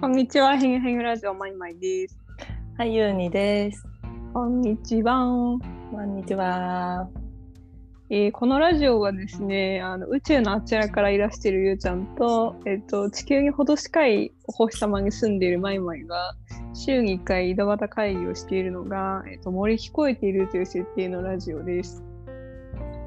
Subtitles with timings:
[0.00, 2.18] こんにちは、ヘンヘンラジオマイマイです。
[2.76, 3.86] はい、ゆうにです。
[4.34, 5.24] こんにちは。
[5.90, 7.08] こんにちは。
[8.10, 16.34] えーこのラジオはですね、あの宇宙のあちらからいらしているゆうちゃんと、えっと地球にほど近いお星様に住んでいるマイマイが
[16.74, 22.02] 週に1回井戸端会議をしているのが、えっと森聞こえているという設定のラジオです。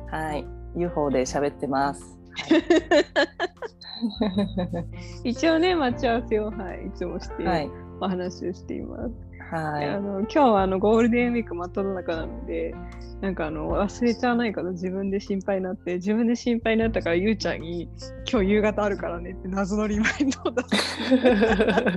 [0.10, 0.46] はい、
[0.76, 2.18] UFO で喋ってます。
[5.24, 7.70] 一応ね、待ち合わせを、はい、いつもして、はい、
[8.00, 9.28] お話をしています。
[9.52, 12.76] はい、あの今日はあのゴールデンウィーク真っ只中なので
[13.22, 17.90] なんかあの忘れちゃわないかと自分で心配になって自分で心配になったからゆうちゃんに
[18.32, 20.64] 今日夕方あるからねって謎のリマインドを出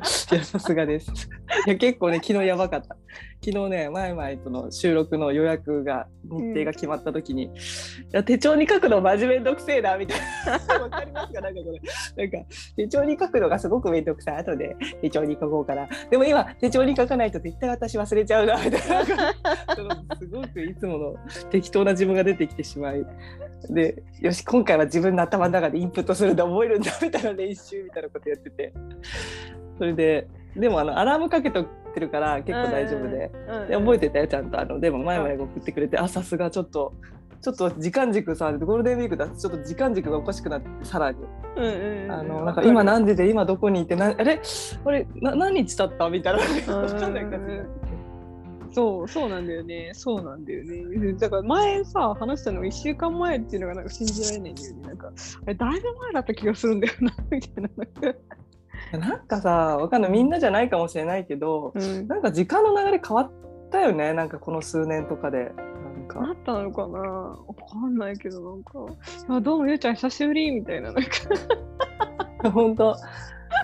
[0.03, 1.11] すいや、さすがです。
[1.67, 2.97] いや、結構ね、昨日やばかった。
[3.45, 7.51] 昨日ね、前々との収録の予約が、日程が決まった時に、い
[8.13, 10.79] や、手帳に書くの真面目めんどくせえな、みたいな。
[10.81, 11.41] わかりますか？
[11.41, 11.73] なんかこ
[12.17, 12.29] れ。
[12.29, 14.37] なんか、手帳に書くのがすごくめんどくさい。
[14.37, 15.89] 後で手帳に書こうから。
[16.11, 19.05] でも今、手帳に書かないと絶対私忘れちゃうな、みたいな。
[19.75, 21.10] そのすごくいつもの
[21.51, 23.05] 適当な自分が出てきてしまい。
[23.69, 28.73] で、よし、今回は自分の頭の中でインプットするんだ、覚えるんだ、みたいな練習みたいなことやってて。
[29.79, 33.31] それで、でもあのアラームかけとってるから結構大丈夫で。
[33.69, 34.61] で覚えてたよちゃんと。
[34.61, 36.93] あのでも前々が送ってくれてあさすがちょっと
[37.41, 41.19] ちょっと時間軸さゴールデンウィークだとちょっと時間軸がおかしくなってさらに。
[41.57, 44.41] うんうんうんあのなんか今何時で今どこにいてなあれ？
[44.85, 46.09] あれな何日経った？
[46.09, 46.39] みたいな。
[46.41, 48.00] 分かんない感じになって
[48.73, 49.91] そうそうなんだよね。
[49.95, 51.13] そうなんだよね。
[51.15, 54.83] だから前さ話したのが1週間前っていうのがなんか信じられないんだよね。
[54.83, 57.71] なんかあれだいぶ前だった気がするんだよなみたいな。
[57.77, 60.11] なんか、なんかさわかんない。
[60.13, 63.33] みんなじゃないかもしれないけどうん、なんか時間の流れ変わっ
[63.71, 64.13] たよね。
[64.13, 65.45] なんかこの数年とかで。
[65.45, 66.21] なんか。
[66.21, 66.99] なったのかな。
[66.99, 68.79] わかんないけど、なんか、
[69.29, 71.11] いやどうもゆうちゃん久しぶりみたいな、なんか、
[72.51, 72.97] 本当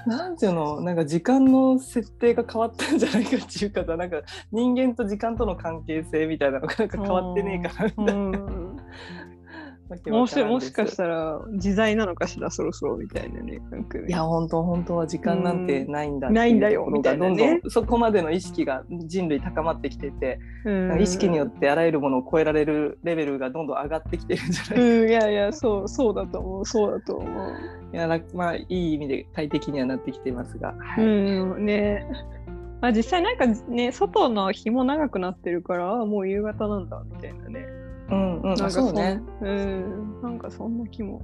[0.07, 0.81] なんていうの？
[0.81, 4.23] なんか時間の設定が変わったんじゃないかっていうかさなんか
[4.53, 8.39] 人間と時間との関係性みたいなのがなんか変わってねえかなみたいな。
[10.09, 13.61] もしもしかしたら自在なのかしら、そろそろみたいなね。
[13.71, 27.53] なんかねいや本当本当は時間なんてないんだうんないんだよってうところがどんどみたいなねんそこまでの意識が人類高まってきてて、うん、意識によってあらゆるものを超えられるレベルがどんどん上がってきてるんじゃうないか、ん、いやいや、そう、そうだと思う、そうだと思う。
[27.93, 32.07] いやなまあいい意味で快適にはなってきていますが、はいうん、ね。
[32.81, 37.67] まあ、実際なんかね、外の日も長くなってるから、あもう夕方なんだみたいなね。
[38.11, 38.53] うんうん。
[38.53, 41.23] あなんかそううん、なんかそんな気も。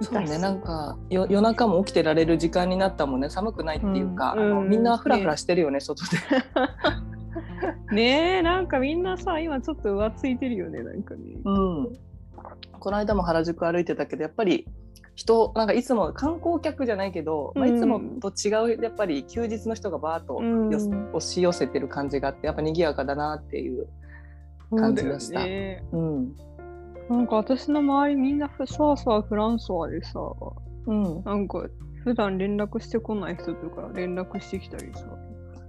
[0.00, 3.30] そうねなんかよ夜中も起きてられる時間になったもんね。
[3.30, 4.40] 寒くないっていうか、うん。
[4.40, 4.82] あのうんみん。
[4.82, 6.18] なフラフラしてるよね外で。
[7.92, 11.20] ねえ、なんかみんなさ、今ちょっと浮ついてるよね、なんかね。
[11.44, 11.92] うん、
[12.78, 14.66] この間も原宿歩いてたけどやっぱり
[15.14, 20.70] 人なんかいつも観光客じゃないけど、まあ、うんいつもと違うやっぱり休日の人がバーッとうん。
[20.70, 20.78] よ
[21.12, 23.86] 押し寄せてる感じがあってやっぱ賑やかだなっていう。
[24.76, 25.40] 感じました。
[25.40, 25.48] そう
[25.92, 26.34] うん。
[27.08, 30.20] なんか私の周りみんなふさわさわフランソワでさ、
[30.86, 31.66] うん、なんか
[32.02, 35.04] 普段連絡してこない人とか連絡してきたりさ、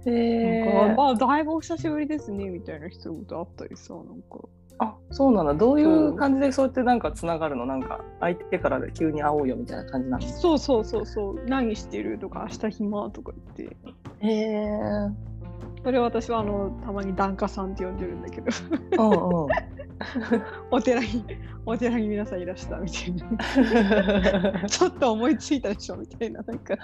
[0.06, 4.38] へなんかーあだいぶお久しぶりですねみたいな人と会ったりさ、なんか。
[4.78, 5.54] あそうなんだ。
[5.54, 7.64] どういう感じでそうやってなんかつながるの？
[7.64, 10.26] なんか相手から急に会おうよみたいな感じなの？
[10.26, 12.18] そうそうそうそう、何してる？
[12.18, 13.10] とか、明日暇？
[13.10, 13.76] とか言って。
[14.20, 14.68] へえ
[15.86, 18.50] それは私はあのたまに檀家さんって呼んでるんだけど、
[18.98, 19.48] うんうん
[20.72, 21.24] お寺に、
[21.64, 24.66] お寺に皆さんいらしたみたいな。
[24.68, 26.74] ちょっと思いついたでしょみたいな、なんか。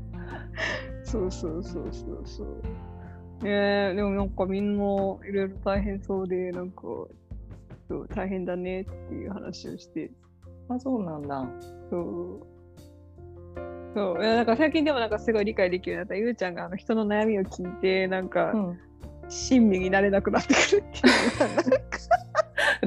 [1.04, 2.46] そうそうそうそうそう。
[3.44, 6.82] ねえでもなんかみんないろいろ大変そうで、なんか、
[7.88, 10.10] そう大変だねっていう話をして、
[10.70, 11.46] あそうなんだ
[11.90, 12.57] そう。
[13.98, 16.16] そういやなんか最近でもなんかすごい理解できるようになった。
[16.16, 18.78] ゆうちゃんがあの人の悩みを聞いて、なんか、うん
[19.30, 20.76] 親身になれなくなってくるって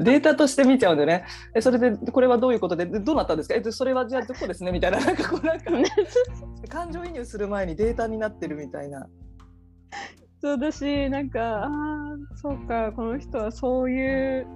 [0.00, 1.24] うデータとして見ちゃうんでね。
[1.54, 2.84] えそれでこれはどういうことで？
[2.86, 3.54] でどうなったんですか？
[3.54, 4.72] えそれはじゃあどこですね？
[4.72, 5.70] みたいななんかこうなんか
[6.68, 9.06] 感情移入する前にデータになってるみたいな。
[10.40, 11.68] そうだし、なんか、ああ、
[12.34, 14.46] そうか、この人はそういう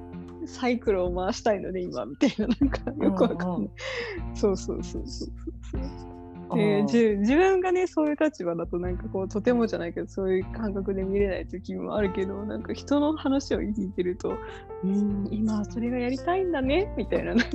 [0.44, 3.56] サイクルを回したいのね、今、みたいな、なんか、よくわかんない。
[3.58, 3.70] うんうん
[4.34, 5.30] そうそうそうそう
[5.70, 5.80] そう。
[5.80, 6.15] う
[6.54, 14.36] んでじ自分がね、そういう立場だと、なんかこう、とてもじゃないけど、そういう感覚で見れない時もあるけど、なんか人の話を聞いてると、
[14.84, 17.46] うん、今、それがやりたいんだね、みたいな、なんか、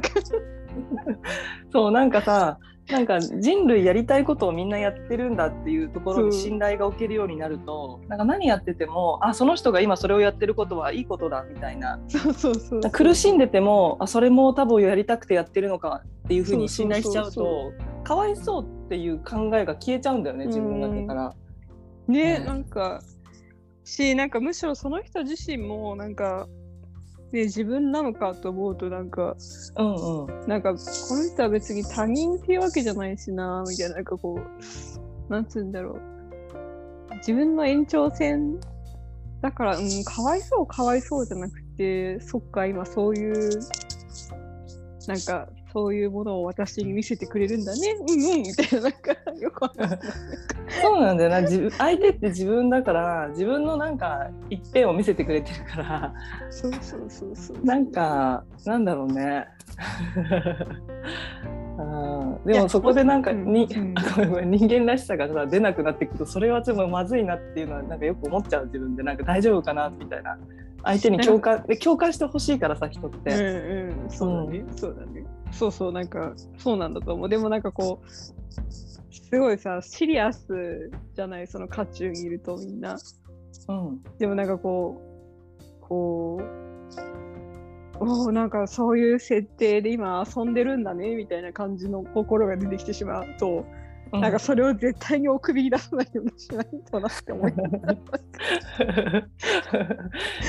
[1.71, 2.57] そうなんかさ
[2.91, 11.99] なんか人類やりたいことをみんなやってるんだっていうところに信頼が置けるようになるとなんか何やっててもあその人が今それをやってることはいいことだみたいな。
[12.07, 12.91] そうそうそうそう。
[12.91, 17.73] 苦しんでてもあそれも多分やりたくてやってるのかっていうふうに信頼しちゃうそと
[18.03, 21.35] かわいそうっていう考えが消えちゃうんだよね自分の中から。
[22.07, 22.45] ね、ね。
[22.45, 23.01] なんか
[23.83, 26.47] しなんかむしろその人自身もなんか、
[27.31, 29.35] ね、自分なのかと思うとなんか
[29.77, 30.47] うんうん。
[30.47, 30.79] なんかこ
[31.15, 36.01] の人は別に他人っていうわけじゃないしなみたいななんかこうなんつうんだろう。
[37.17, 38.59] 自分の延長線
[39.41, 43.59] だから、うん、かわいそうかわいそうじゃなくてそっか今そういう
[45.07, 47.79] なんかそういうものを私に見せてくれるんだね。
[48.01, 48.41] うんうん。
[48.41, 49.99] みたいななんかよくわかんない
[50.81, 51.41] そうなんだよな。
[51.41, 56.13] 自分相手って自分だから自分のなんか一辺を見せてくれてるから。
[56.49, 57.65] そうそうそうそう。
[57.65, 59.47] なんかなんだろうね。
[61.77, 64.51] うんでもそこでなんかに、うん。
[64.51, 69.03] 人間らしさがさ出なくなっていくとそれはちょっとまずいなっていうのはなんかよく思っちゃう自分で。
[69.03, 70.37] なんか大丈夫かなみたいな。
[70.83, 73.31] 相手に共感で共感してほしいからさ人っうんて。
[73.31, 75.23] うん、そうだね、そうだね。
[75.51, 77.29] そうそう、なんか、そうなんだと思う。
[77.29, 78.09] でもなんかこう、
[79.31, 82.97] すごいさ、シリアスじゃない、その渦中にいるとみんな。
[83.67, 85.01] うんでもなんかこ
[85.59, 93.65] う、こう、おーなんかそういう設定で今遊んでるんだねみたいな感じの心が出てきてしまうと、
[94.11, 97.53] なんかそれを絶対にお首に出さないようにしないとなって思い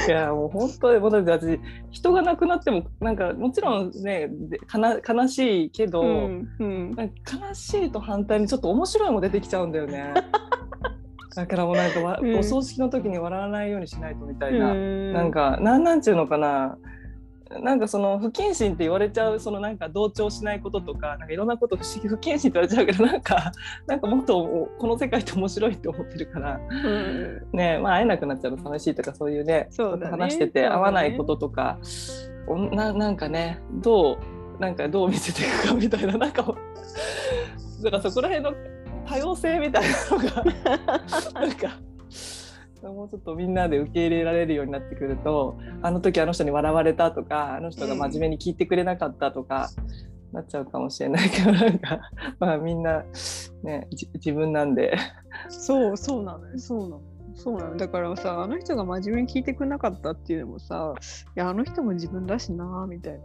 [0.08, 1.60] いやもう本当にもうだって私
[1.90, 6.96] 人が亡くなってもなんかもちろんねでかな悲しいけど、うんうん。
[6.96, 10.12] 悲しいと反対にちょっと面白いも出てきちゃうんだよね。
[11.34, 12.38] だからもうなんかわ、うん。
[12.38, 15.12] お葬式の時に笑わないようにしないとみたいな、うん。
[15.12, 16.76] なんかなんなんちゅうのかな
[17.60, 23.52] なんかその不謹慎って言われちゃうそのなんか同調しないこととかなんかいろんなこと不思議 不謹慎って言われちゃうけどなんか
[23.86, 27.48] なんかもっとこの世界って面白いって思ってるからうん。
[27.52, 30.10] ねまあ会えなくなっちゃうの寂しいとかそういうねそうだね。
[30.10, 30.76] 話しててそうだね。
[30.76, 31.78] 合わないこととか、
[32.46, 34.18] おななんかねど
[34.58, 36.42] うなんかどう見せていくかみたいな なんか
[37.82, 38.54] だからそこら辺の
[39.06, 41.91] 多様性みたいなのがなんか。
[42.90, 49.70] もうちょっとみんなで受け入れられるようになってくるとあの時あの人に笑われたとかあの人が真面目に聞いてくれなかったとか、
[50.32, 52.00] なっちゃうかもしれないけどなんか
[52.40, 53.04] まあみんな
[53.62, 54.96] ねじ自分なんで。
[55.48, 56.58] そうそうなのよ。
[56.58, 57.02] そうなの。
[57.34, 57.76] そうなの。
[57.76, 60.94] だからさあの人が真面目に聞いてくれなかったっていうのもさ
[61.36, 63.20] いやあの人も自分だしなみたい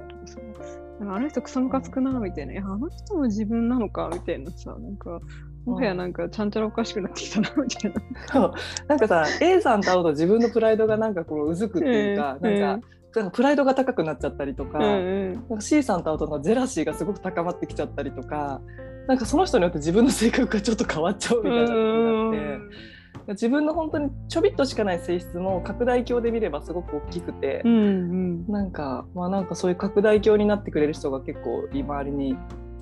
[1.00, 2.54] なあの人クソムカつくなみたいな。
[2.54, 5.20] いやあの人も自分なのかみたいなさなんか
[5.68, 8.02] もはやなんかちゃんちゃらおかしくなってきたなみたいな。
[8.32, 8.54] そう
[8.88, 14.90] なんかさ A さんと会うと自分のプライドがなんかこううずくっていうか、うんなんかなんかプライドが高くなっちゃったりとか,、うんう
[15.30, 18.62] んなんか C さんと会うとジェラシーがすごく高まってきちゃったりとか
[19.08, 22.98] なんかその人によって自分の性格がちょっと変わっちゃうみたいなことがあって。
[23.30, 32.38] 自分の本当にちょびっとしかない性質も拡大鏡で見ればすごく大きくてう、んうんなんかまあなんかそういう拡大鏡になってくれる人が結構周りに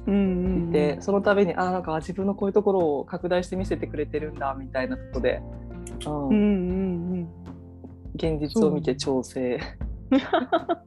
[0.07, 5.41] いて、その度にあなんか自分のこういうところを拡大して見せてくれてるんだみたいなとこで、
[6.05, 7.27] うんうんうん
[8.15, 9.59] 現実を見て調整。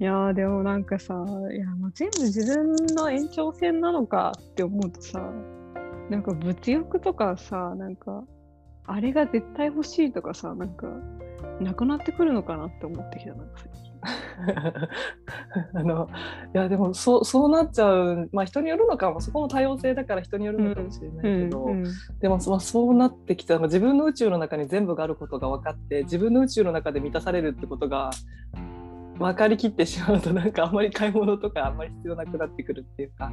[0.00, 1.14] いやーでもなんかさ
[1.52, 5.30] いやもう全部自分の延長線なのかって思うとさ
[6.08, 8.24] なんか物欲とかさなんか
[8.86, 10.86] あれが絶対欲しいとかさなんか
[11.60, 13.69] なくなってくるのかなって思ってきたなんか最近
[15.74, 16.08] あの
[16.54, 18.28] いやでもそうそうなっちゃう。
[18.32, 19.20] まあ人によるのかも。
[19.20, 21.84] そこも多様性だから人によるのかもしれないけど、うん
[22.20, 23.58] でもそまあそうなってきた。
[23.58, 28.10] まあ自分の宇宙の中に全部があることが分かって自分の宇宙の中で満たされるってことが
[29.18, 33.30] 分かりきってしまうとなんかあんまり買い物とかあんまり必要なくなってくるっていうか。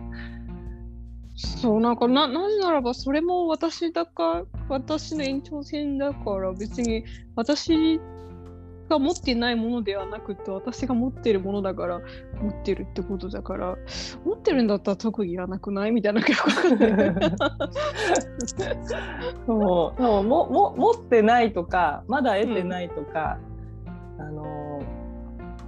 [1.37, 7.05] そうなんかななぜならばそれも私だか私の延長線だから別に
[7.35, 7.99] 私
[8.89, 12.01] が持っていないものではなくて私が持ってるものだから
[12.41, 13.77] 持ってるってことだから
[14.25, 15.91] 持ってるんだったら特技いらなくない？
[15.91, 16.21] みたいな
[19.45, 23.37] そうでももも持ってないとかまだ得てないとか、
[24.19, 24.81] あの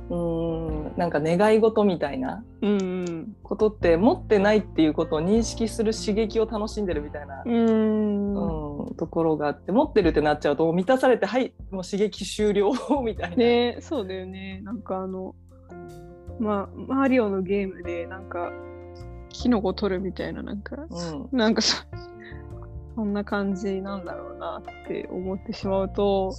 [0.09, 3.35] うーんなんか願い事みたいなうんうん。
[3.43, 8.33] ことって持ってないっていうことを認識する刺激を楽しんでるみたいな、うーん。
[8.33, 12.71] うんところがあって持ってるってなっちゃうと満たされてはいもう刺激終了
[13.03, 13.36] みたいな。
[13.36, 14.62] ねそうだよね。
[14.63, 15.36] なんかあの
[16.39, 18.51] まあマリオのゲームでなんか
[19.29, 21.38] キノコ取るみたいななんかうん。
[21.38, 21.83] なんかそ
[22.95, 26.33] そんな感じなんだろうなって思ってしまうと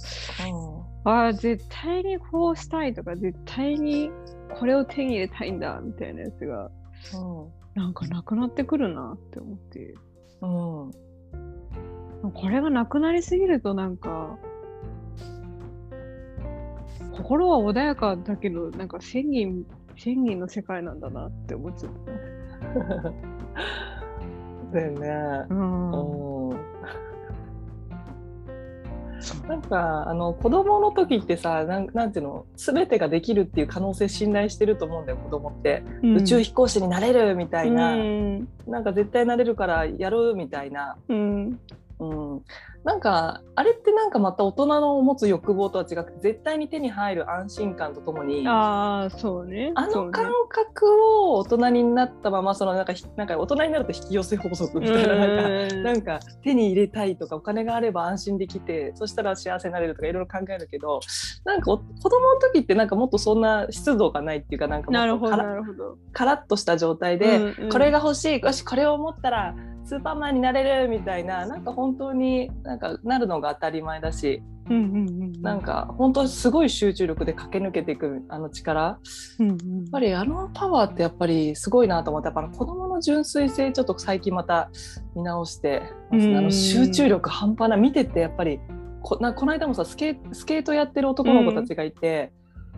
[1.03, 4.11] ああ絶対にこうしたいとか絶対に
[4.59, 6.69] これを手に入れたいんだみたいなやつが
[7.73, 9.95] なんかなくなってくるなって思って。
[10.41, 11.10] うんうん
[12.29, 14.37] これがなくなりすぎるとなんか
[17.13, 19.65] 心は穏やかだけどなんか千人
[19.97, 23.13] 千人の世界なんだなって思っちゃった。
[24.73, 25.45] だよね。
[25.49, 25.91] うん。
[26.49, 26.57] うん。
[29.47, 38.47] なんかあの子供の時ってさなんなんていうの全てができるっていう可能性信頼してると思うんだよ子供って、宇宙飛行士になれるみたいな、うん。
[38.67, 41.59] なんか絶対なれるからやるみたいな、うん
[42.01, 42.41] うん、
[42.83, 49.71] なんかあれってなんかまた大人の持つ欲望とは違くて絶対に手に入る安心感とともにああそうね。
[49.75, 50.87] あの感覚
[51.27, 61.01] を大人になったままそのなんかひなんか大人になると引き寄せ法則みたいななんかうんなんか手に入れたいとかお金があれば安心できてそしたら幸せになれるとかいろいろ考えるけど
[61.45, 67.69] なんかお子供の時ってなんかもっとそんな湿度がないっていうかなんかなるほどもっとカラッとした状態で、うんうん。
[67.69, 78.81] これが欲しいよしこれを持ったらスーパーマンになれるみたいななんか本当になんかなるのが当たり前だしうんうんうんなんか本当すごい集中力で駆け抜けていくあの力。
[78.81, 78.97] や
[79.39, 79.55] うんうん。
[79.55, 79.57] っ
[79.91, 84.69] ぱりあのパワーってやっぱりすごいなと思ってやっぱ子供の純粋性ちょっと最近また
[85.15, 88.59] 見直してあの集中力半端ない見ててやっぱり
[89.01, 92.31] こなこの間もさスケスケートやってる男の子たちがいて、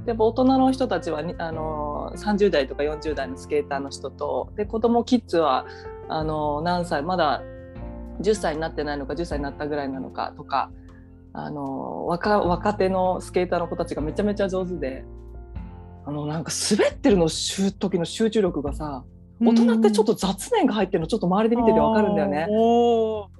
[0.05, 5.65] やっぱ大人の人たちはにあの30代とか40代のスケーターの人とで子供キッズは
[6.09, 7.41] あの何歳まだ
[8.21, 10.71] 10歳になってないのか10歳になったぐらいなのかとか
[11.33, 15.03] あの若若手のスケーターの子たちがめちゃめちゃ上手で
[16.05, 19.03] あのなんか滑ってるのしゅ時の集中力がさ
[19.41, 22.47] 大人ってちょっと雑念が入ってるのちょっと周りで見ててわかるんだよね。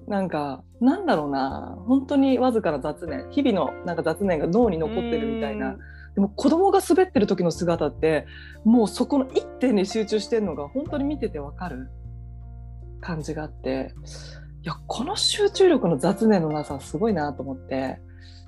[0.08, 5.77] なんかなんだろうな本当にわずかな雑念日々のなんか雑念が脳に残ってるみたいな。
[6.15, 8.27] でも子供が滑ってる時の姿って
[8.65, 11.89] もうそこの一点に集中してるのが本当に見ててわかる
[13.04, 13.94] 感じがあって
[14.64, 18.00] いやこの集中力の雑念のなさすごいなと思って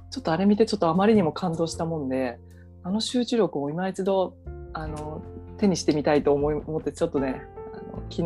[0.09, 2.39] ちょっとあれ見てちょっとあまりにも感動したもんで
[2.83, 4.37] あの集中力を今一度
[4.73, 5.21] あの
[5.57, 7.41] 手にしてみたいと思い思ってちょっとね
[7.73, 8.23] あの昨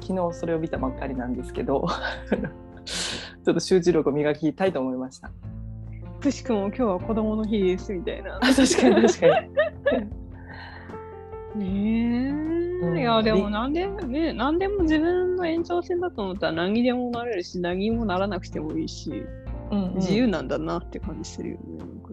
[0.00, 1.86] 日昨日それを見たばっかりなんですけど
[2.84, 5.30] ちょっと集中力を磨きたいと思いました。
[6.20, 8.38] くしくも今日は子供の日ですみたいな。
[8.40, 10.19] 確かに確かに。
[11.56, 12.98] ねえ、うん。
[12.98, 19.24] いやでもなんでね何でも自分の延長線だと思ったら何にでもなれるし何にもならなくてもいいし、
[19.70, 19.94] うんうん。
[19.96, 21.62] 自由なんだなって感じするよね。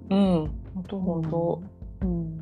[0.10, 1.62] うん、本当本当。
[2.02, 2.40] うん。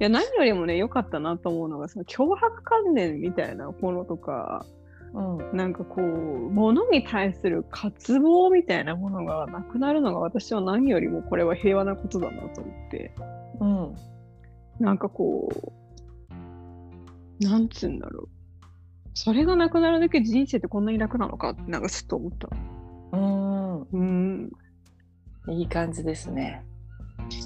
[0.00, 4.66] いや何よりもね良かったなと思うのがその脅迫観念みたいなものとか
[5.14, 6.04] うん、なんかこう
[6.50, 13.14] 物に対する渇望みたいなものがなくなるのが私は何よりもこれは平和なことだなと思って。
[13.60, 13.94] うん、
[14.80, 15.72] なんかこ
[17.40, 18.28] うなんつうんだろう
[19.14, 22.48] それがなくなるだけで人生ってこんなに楽なのかってなんかちょっと思った
[23.12, 24.50] うん、うん
[25.50, 26.62] いい感じですね。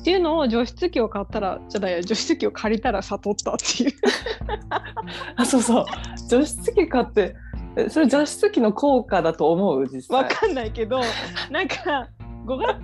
[0.01, 3.93] っていうのを除湿機を買ったらじゃない除湿機を借りたら悟ったっていう
[5.37, 5.85] あ、そうそう。
[6.29, 7.37] 除湿機買って、
[7.77, 9.87] えそれ除湿機の効果だと思う？
[9.93, 10.23] 実際。
[10.23, 11.01] わかんないけど
[11.51, 12.09] なんか
[12.47, 12.79] 5月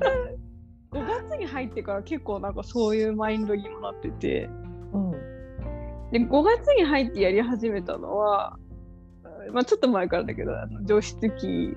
[0.95, 4.49] 5月に入ってから結構なんかそういうマインドにもなってて。
[4.93, 5.11] うん、
[6.13, 8.57] で5月に入ってやり始めたのは、
[9.53, 11.77] まあ、ちょっと前からだけどあの除湿機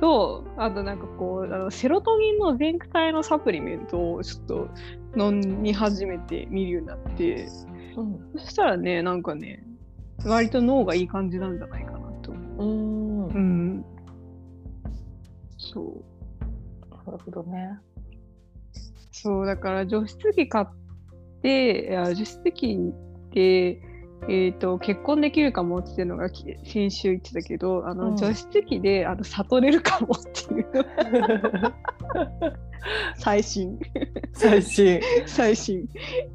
[0.00, 4.68] とあとなんかこうあのセロトニンの全体のサプリメントをちょっと
[5.16, 7.48] 飲み始めて見るようになって。
[7.96, 9.64] うん、そしたらねなんかね
[10.24, 12.30] 割と脳がいい感じなんじゃないかなと。
[12.30, 13.38] 思うん、う。
[13.38, 13.84] ん。
[15.56, 16.18] そう
[17.10, 17.78] るほどね。
[19.22, 20.66] そう、だから除湿機買っ
[21.42, 22.78] て、いや除湿機
[23.32, 23.80] で、
[24.28, 30.66] えー、と結婚できるかもっていうのがき先週言ってたけど、あのうん除湿機であの悟れるかもっていう
[33.16, 33.78] 最新、
[34.32, 35.00] 最新。
[35.26, 35.86] 最新、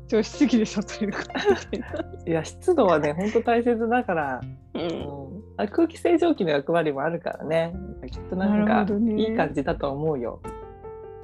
[0.08, 1.26] 除湿機で悟れるかも
[1.72, 1.88] みたいな。
[2.28, 4.42] いや、湿度はね、本当大切だから。
[4.74, 7.74] ううんん、あ空気清浄機の役割もあるからね。
[8.12, 10.42] きっとなんなかねいい感じだと思うよ。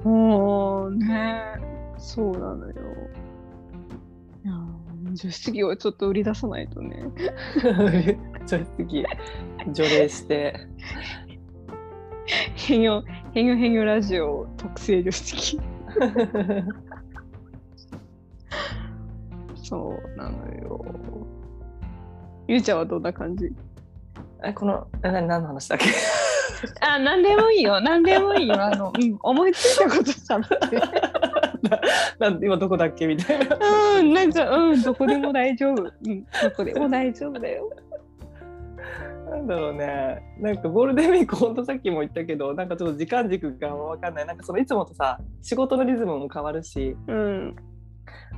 [0.04, 1.42] もうね、
[1.98, 2.74] そうなのよ。
[4.44, 7.04] いやー除湿機をちょっと売り出さないとね。
[8.46, 9.04] 除湿機
[9.72, 10.54] 除霊して。
[12.54, 13.02] 変形、
[13.34, 15.60] 変形変形ラジオ特製除湿機。
[19.62, 20.84] そうなのよ。
[22.48, 23.52] ゆうちゃんはどんな感じ？
[24.44, 25.86] えこの何の話だっけ？
[26.80, 27.80] あ、なんでもいいよ。
[27.80, 28.62] なんでもいいよ。
[28.62, 30.76] あの、うん、思いついたことしゃべって。
[32.18, 33.58] な今どこだっけみたいな。
[33.98, 35.82] うん、なんか、うん、どこでも大丈夫。
[35.82, 37.70] うん、どこでも大丈夫だよ。
[39.30, 40.22] なんだろうね。
[40.40, 44.26] なんかゴールデンウィーク、ほんとさっきも言ったけど、なんかちょっと時間軸がわかんない。
[44.26, 47.56] なんかそのいつもとさ、仕事のリズムも変わるし、うん、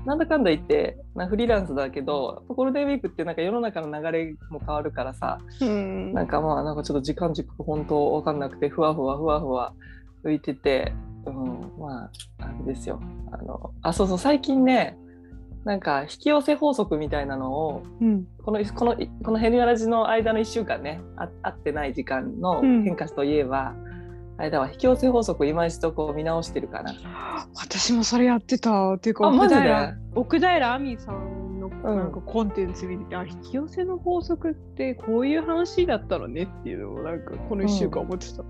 [0.04, 6.12] なんだかんだ言って、まあ、フリーランスだけどゴールデンウィークってなんか世の中の流れも変わるからさうん。
[6.12, 9.74] なんかまあなんかちょっと時間軸本当わかんなくてふわふわふわふわ
[10.24, 10.92] 浮いてて、
[11.26, 12.10] うん、まあ
[12.44, 14.96] あれですよあのあそうそう最近ね
[15.64, 23.74] なんか引き寄せ法則みたいなのをうんこのこのこのヘニアラジの間の1週間ねあ会ってない時間のうん変化といえば、
[24.38, 26.94] あれだわ引き寄せ法則を今一度こう見直してるかな。
[27.54, 31.82] 私もそれやってたっていうか奥平奥平亜美さんのん。
[31.82, 38.44] なんかコンテンツ見てて、あ引き寄せの法則ってこういう話だったのねっていうのをなんかこの1週間思ってた。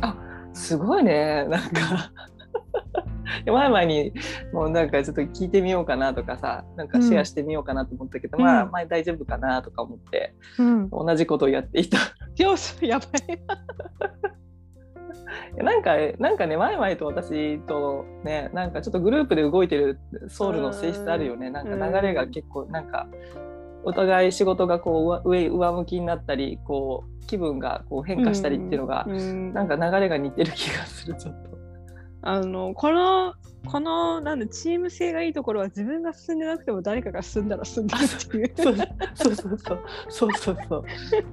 [0.00, 0.16] あ
[0.52, 1.44] すごいね。
[1.44, 2.12] なんか。
[3.44, 4.12] 前々に
[4.52, 8.44] もうなんかちょっと聞いてみようかなとかさなんかシェアしてみようかなと思ったけど、うん。
[8.44, 10.34] まあまあ大丈夫かなとか思って。
[10.58, 11.98] うん、同じことをやっていた。
[12.42, 13.38] よしやばい。
[15.56, 21.50] なんかなんかね前々と私とねなんかちょっとグループで動いてるソウルの性質あるよね。
[21.50, 23.08] なんか流れが結構なんか
[23.84, 29.52] お互い仕事がこう上上向きになったりこう気分がこう変化したりっていうのが、うん。
[29.52, 31.55] なんか流れが似てる気がするちょっと。
[32.28, 33.34] あのこの
[33.66, 38.52] このなんだチーム性がいいところは自分が進んでなくても誰かが進んだら進んでるっていう。
[38.56, 39.80] そうそうそうそう。
[40.08, 40.84] そうそうそう。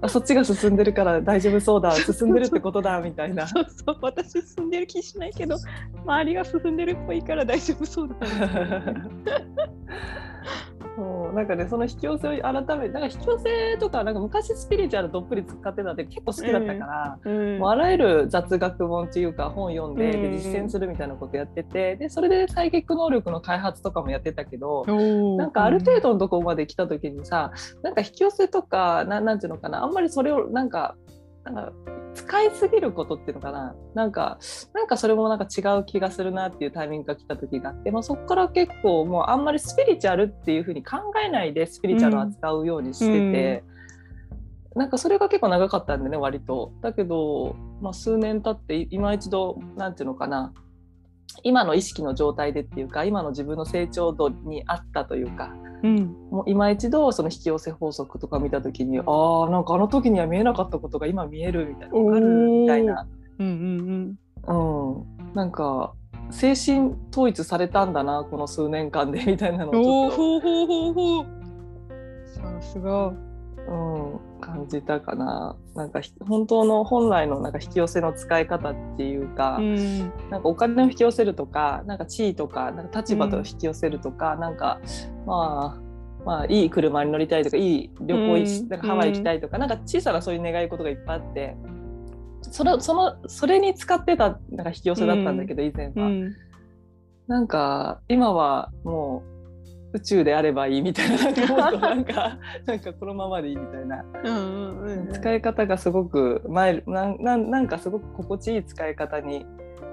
[0.01, 1.91] あそっちが進んでるから大丈夫そうだ。
[1.95, 3.47] 進んでるってことだみたいな。
[3.47, 5.57] そうそう私進んでる気しないけど
[6.05, 8.15] 周りが進んでるっぽいから大丈夫そうだ
[10.95, 11.33] そう。
[11.33, 17.59] なんかねその引き寄せを改めてなんか引き寄せとかなんか昔スピリチュアルどっぷり使ってたって結構好きだったから、うん。
[17.59, 20.31] もうあらゆる雑学本っていうか本読んで,、うん。
[20.31, 24.85] で実践するみたいなことやっててでそれでサイキック能力の開発とかもやってたけど。
[25.37, 30.95] なんかある程度のところまで来た時にさなんか引き寄せとかななんていうのかなあんまりそれをなんか
[32.13, 34.37] 使いすぎることっていうのかななんか
[34.73, 43.63] なんかそれもなんか違う気がするなっていうタイミングが来た時があって、まあ、そこから結構もうあんまりスピリチュアルっていうふうに考えないでスピリチュアルを扱うようにしてて。
[44.75, 46.73] なんかそれが結構長かったんでね割と。
[46.81, 50.51] だけど、まあ、数年経って今一度なんていうのかな
[51.43, 55.51] 今の意識の状態でっていうか今の自分の成長度に合ったというか
[55.83, 56.15] うん。
[56.31, 59.03] もう今一度その引き寄せ法則とか見た時にあ
[59.47, 63.07] あなんかあの時には見えなかったことが今見えるみたいなわかるみたいな、
[63.39, 65.93] うんうんうん、なんか
[66.31, 71.25] 精神統一されたんだなこの数年間でみたいなのをちょっほうほうほうほう。
[72.33, 73.13] さすが。
[73.65, 75.55] と、うん、感じたかな。
[75.75, 79.99] なんかひ本当の本来のなんか引き寄せの使い方っていうか、うん。
[80.29, 84.79] なんかお金を引き寄せるとかなんか地位とかなんか立場と引き寄せるとか、なんか
[85.25, 85.81] まあ
[86.25, 88.69] まあいい車に乗りたいとかいい旅行いうん。
[88.69, 91.55] なんかハワイ行きたいとか、なんか小さなそういう願い事がいっぱいあって
[92.41, 96.33] それそのそれに使ってたなんか引き寄せだったんだけど、以前は、うん。
[97.27, 99.32] なんか今はもう
[99.93, 105.13] 宇宙であればいいみたいななんかもっとなんかなんかこのままでいいみたいなうんうんうん。
[105.13, 109.45] 使い方がすごく前なんなんなんかすごく心地いい使い方に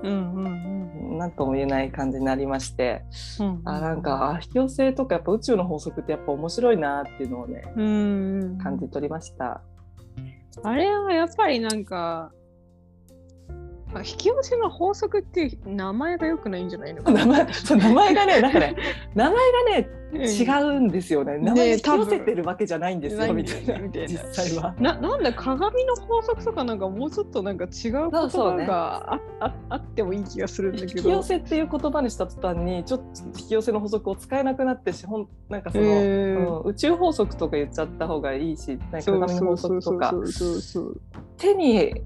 [0.03, 3.03] うんうんなんとも言えない感じになりまして、
[3.41, 3.63] うん。
[3.67, 8.59] あなんかあ引き寄せとかやっぱ宇宙の法則ってやっぱ面白いなっていうのをねうんうん。
[8.59, 9.61] 感じ取りました。
[10.63, 12.33] あれはやっぱりなんか。
[13.95, 17.27] あ引き寄せの法則って名前が良くないんじゃないのかな。
[17.27, 18.77] 名前そう名前がねなんかね
[19.15, 20.23] 名前がねうん。
[20.23, 20.45] 違
[20.77, 21.39] うんですよね。
[21.39, 23.37] 名前ね引き寄せてるわけじゃないんですよ、多分。
[23.37, 24.07] みたいな。
[24.07, 24.75] 実際は。
[24.79, 31.03] ななんだ鏡の法則とかなんかもうちょっとなんか違う言葉があ,、ああってもいい気がするんだ引けど。
[31.03, 33.05] き寄せっていう言葉にした途端にちょっと
[33.39, 36.63] 引き寄せの法則を使えなくなってしほんなんかその、えー。
[36.65, 40.15] うん宇宙法則とか言っちゃった方がいいし鏡の法則とか。
[41.37, 42.03] 手に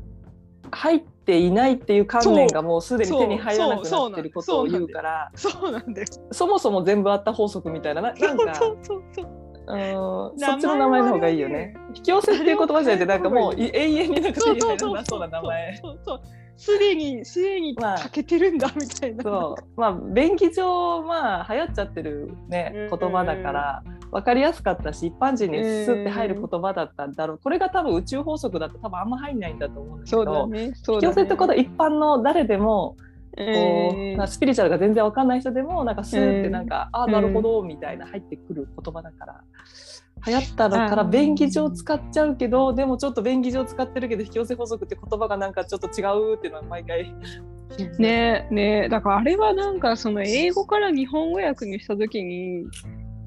[0.74, 6.06] 入っていないっていう観念がもうすでに手に入らなくなってることを言うからそうなんだよ。
[6.32, 9.28] そもそも全部あった法則みたいなななんかそうそうそう
[9.66, 11.74] うん名前そっちの名前の方がいいよね。
[11.96, 15.76] 引き寄せっていう言葉じゃなくてなんかもう永遠になんかそう手に入らなそうな名前。
[15.82, 16.20] そうそう
[16.56, 17.98] すでにすでにまあ。
[17.98, 19.22] 欠けてるんだみたいな。
[19.22, 19.80] そう。
[19.80, 27.40] まあ便宜上まあ流行っちゃってるねうん言葉だから分かりやすかったし一般人にスッて入る言葉だったんだろう。
[27.42, 30.72] これが多分宇宙法則だと多分あんま入んないんだと思うんだけどね。
[30.74, 32.96] そう引き寄せってことは一般の誰でも
[33.36, 39.40] こう、スピリチュアルが全然わかんない人でもなんかスーってなんか、ああうんなるほどみたいな入ってくる言葉だから。
[40.27, 47.12] 流行ったのから便宜上使っちゃうけどでもちょっと便宜上使ってるけど引き寄せ法則って言葉がなんかちょっと違うっていうのは毎回。
[47.98, 48.85] ねえね。
[48.87, 52.66] えだからあれはなんかその英語から日本語訳にした時に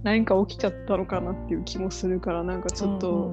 [0.03, 3.31] 何か起きちゃったのかなっていう気もするからなんかちょっと、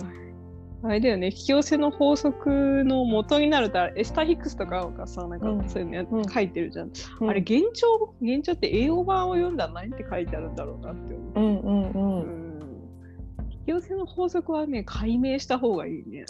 [0.83, 5.69] あれだよね、引き寄せの法則の元になると、エスター・ヒックスとかがさ、なんかうん。
[5.69, 6.29] そういうのや、うん。
[6.29, 6.91] 書いてるじゃん。
[7.21, 7.31] うん。
[7.31, 11.41] あれ、現状、現状って英語版を読んだら何って書いてあるんだろうなって思う。
[11.41, 11.84] うんうん
[13.67, 16.27] 引き寄せの法則はね、解明した方がいいね。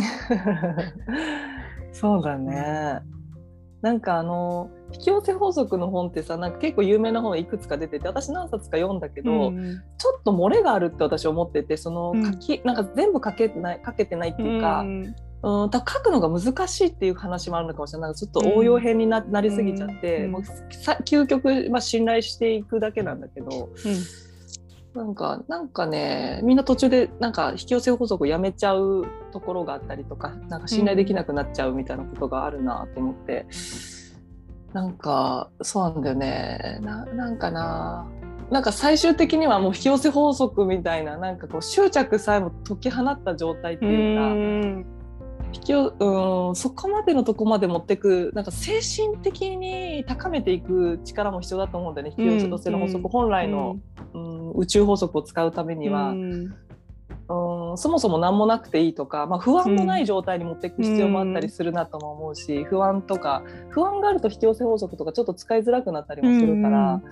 [1.93, 3.01] そうだね。
[3.83, 12.33] なんかあの引き寄せ法則の本ってさなんか結構有名な本いくつか出てて私何冊か読んだけど、うんちょっと漏れがあるって私思っててそのうん。
[12.33, 18.09] 書き、なんか全部書けてない書けてないっていうか、うんうん、書くのが難しいっていう話もあるのかもしれない。
[18.09, 24.34] なんかちょっと応用編にな,、なりすぎちゃって、うんもうさ究極、まあ、信頼していくだけなんだけどうん
[24.95, 33.47] なんかなんかねみんな途中でなんか引き寄せ法則をやめちゃうところがあったりとかなんか信頼できなくなっちゃうみたいなことがあるなと思って、
[34.73, 36.79] なんかそうなんだよね。
[36.83, 38.09] ななんかな。
[38.51, 44.33] なんか最終的にはもう引き寄せ法則みたいななんかこう執着さえも解き放った状態っていうか。
[44.33, 44.94] う
[45.55, 52.15] 引きようんそこまでのとこまで持ってくなんか精神的に高めていく力も必要だと思うんだよね。
[52.19, 53.79] 引き寄せの法則、うん本来の、
[54.13, 56.55] うん、宇宙法則を使うためには、ううんん
[57.77, 67.03] そもそも何もなくていいとか、まあ、不安もない状態に持っていく必要もあったりするなとも思うし、不安とか不安があると引き寄せ法則とかちょっと使いづらくなったりもするから、うん。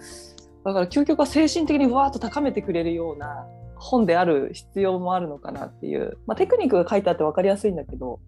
[0.64, 3.46] だから究極は精神的にわーっと高めてくれるような
[3.82, 8.20] 本である必要もあるのかなっていう、まあ、テクニックが書いてあって分かりやすいんだけど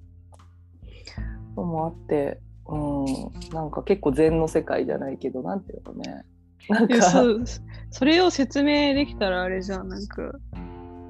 [1.56, 6.24] のもあって、うん、なんか結構禅の世界じゃないけどなんていうのね。
[6.68, 7.00] なんかで
[7.90, 10.32] それを説明できたらあれじゃんなんか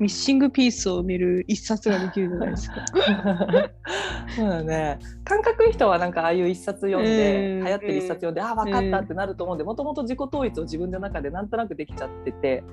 [0.01, 2.85] ミッシングピースを見る一冊ができるじゃないですか。
[4.35, 4.99] そうだね。
[5.25, 7.65] 感覚いい人はなんかああいう一冊読んで、うん。
[7.65, 12.65] 流行ってる一冊読んで、ああ分かったってなると思うんでもともと自己統一を自分の中でなんとなくできちゃってて。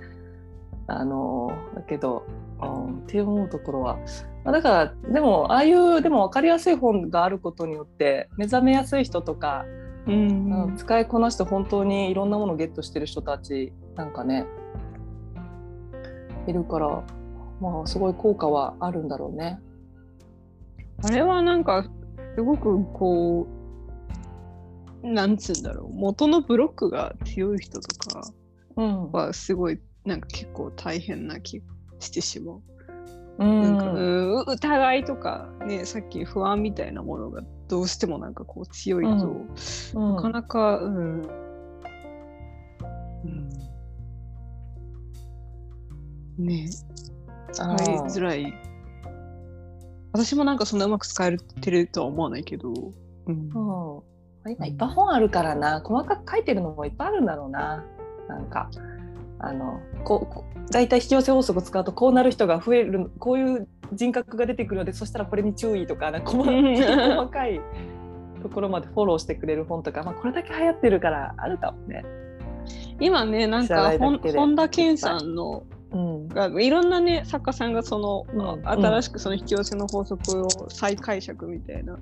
[0.87, 2.25] あのだけど、
[2.61, 4.05] うん、って思うところは、まあ
[4.43, 9.65] だからでもああいうでも分かりやすい本があることによって目覚めやすい人とか、
[10.07, 14.47] うんうん使いこなして本当にいろんなものをゲットしてる人たちなんかね
[16.47, 17.03] いるから
[17.59, 19.59] まあすごい効果はあるんだろうね。
[21.03, 21.85] あれはなんか
[22.35, 23.47] すごくこ
[25.03, 28.21] うなんつうんだろう元のブロックが強い人とか
[28.75, 31.65] うんはすごいなんか結構大変な気が
[31.99, 32.61] してしまう。
[33.41, 34.43] うんなんかうん。
[34.47, 39.11] 疑いとかねさっき不安みたいなものがどうしてもなんかこう強いと、
[39.95, 40.15] うん。
[40.15, 41.21] なかなか、うん。
[43.23, 43.27] う
[46.41, 46.45] ん。
[46.45, 46.69] ね。
[47.51, 48.53] 使いづらい。
[50.13, 52.73] 私もなんかそんなうまく使えてるとは思わないけど、
[53.27, 53.49] うん。
[53.49, 53.99] う
[54.49, 54.51] ん。
[54.51, 55.81] 今いっぱい本あるからな。
[55.81, 57.85] 細かく書いてるのもいっぱいあるんだろうな。
[58.27, 58.69] なんか
[59.43, 67.59] あのこう大体引き寄せ法則を使うとこうなる人が増えるこういう人格が出てくるのでそしたらこれに注意とかなんか細細かい
[68.41, 72.05] ところまでフォローしてくれる本とか、まあ、これだけ流行ってるからあるかもね。
[72.99, 76.27] 今ねなんか本田健さんのうん。
[76.29, 81.97] がいろんなね作家さんがその、うん新しくその引き寄せの法則を再解釈みたいな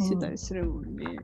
[0.00, 1.18] してたりするもんね。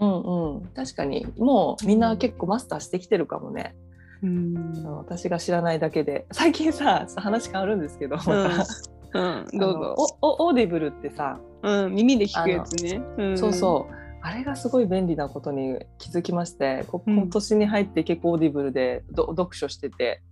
[0.00, 3.74] うんうん、確かにもうみんな結構マスターしてきてるかもね、
[4.22, 4.72] うん。
[4.96, 6.26] 私が知らないだけで。
[6.32, 8.66] 最近さ話変わるんですけど、また。
[9.14, 9.94] うん、 どうぞ。
[10.20, 13.00] おお Audible ってさうん、耳で聞くやつね。
[13.16, 13.94] うん、そうそう。
[14.20, 20.22] あれがすごい便利なことに気づきまして今年に入って結構 Audible でど読書してて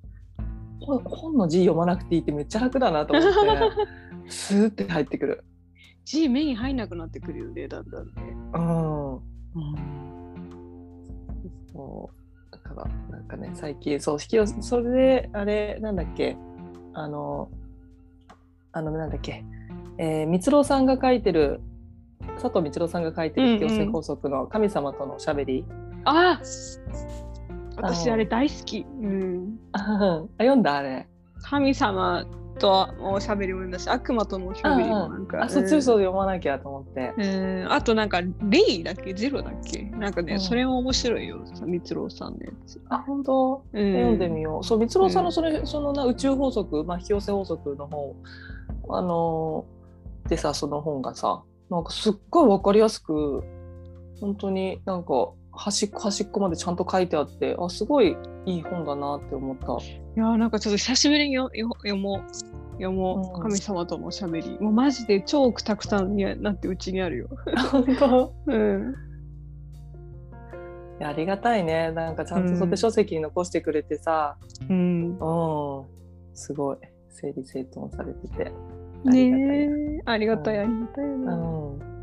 [0.80, 3.38] 本本の字読まなくていいってめっちゃ楽だなと思って
[4.28, 5.44] スーって入ってくる。
[6.04, 8.12] 字目に入んなくなってくるよね、だんだんね。
[8.54, 9.20] うん。
[11.72, 12.16] そう。
[12.16, 12.25] だ
[12.66, 16.36] からなんかね最近そう引きそれであれなんだっけ？
[16.94, 17.50] あの
[18.72, 19.44] あのなんだっけ、
[19.98, 21.60] えー、蜜郎さんが書いてる
[22.34, 25.64] 佐藤蜜郎さんが書いてる引き寄せ法則の神様とのおしゃべり、
[26.04, 26.40] あ
[27.76, 28.86] 私あのあれ大好き。
[29.00, 31.06] うん、 あ読んだあれ。
[31.42, 32.26] 神様
[32.56, 35.44] とおしゃべりも読んだし、悪魔とのおしゃべりもなんか。
[35.44, 39.14] あそっちそう読まなきゃと思って、うん、あとなんか、レイだっけ？
[39.14, 39.82] ゼロだっけ？
[39.82, 40.40] なんかね、うん。
[40.40, 42.80] それも面白いよ、みつろうさんのやつ。
[42.88, 43.62] あ本当？
[43.72, 44.64] うん、読んでみよう。
[44.64, 45.24] そう、蜜郎さんうん。
[45.26, 48.14] のそれ、そのな宇宙法則、まあ、引き寄せ法則の本、
[48.90, 53.44] あのーでさ、その本がさ、なんかすっごいわかりやすく、
[54.20, 59.66] 本当になんか端っこ端っこまでちゃんと書いてあって、あ、すごいいい本だなって思った。
[59.84, 62.56] いやーなんかちょっと久しぶりによよ読もう。
[62.76, 64.58] 読もう、うん神様とのおしゃべり。
[64.60, 67.28] もうマジで超くたくさんになってうちにあるよ。
[67.70, 68.34] 本当？
[68.46, 68.94] うん。
[71.00, 71.90] ありがたいね。
[71.92, 74.36] なんかちゃんとそうやって書籍に残してくれてさ、
[74.68, 75.18] うん。
[75.18, 75.84] うん、
[76.34, 76.78] すごい
[77.10, 78.52] 整理整頓されてて。
[79.04, 81.24] ねえありがたい、うんありがたいよね。
[81.26, 81.95] うん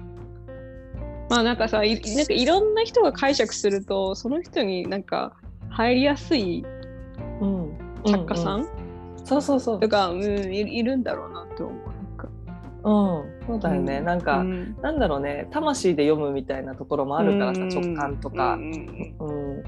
[1.30, 5.34] まあなんかさいなんかいろんな人が解釈するとその人になんか
[5.70, 6.66] 入りやすい
[7.42, 7.78] うん。
[8.06, 8.68] 作家さん、うう
[9.24, 9.80] そうそうそう。
[9.80, 11.94] とか、うん、いいるんだろうなって思う。
[12.86, 13.48] うん。
[13.48, 14.06] そうだよね、うん。
[14.06, 14.76] なんか、うん。
[14.82, 15.48] なんだろうね。
[15.52, 17.70] 魂で読むみたいなところもあるからさ、うん。
[17.70, 18.56] 直感とか。
[18.56, 19.64] う、んうん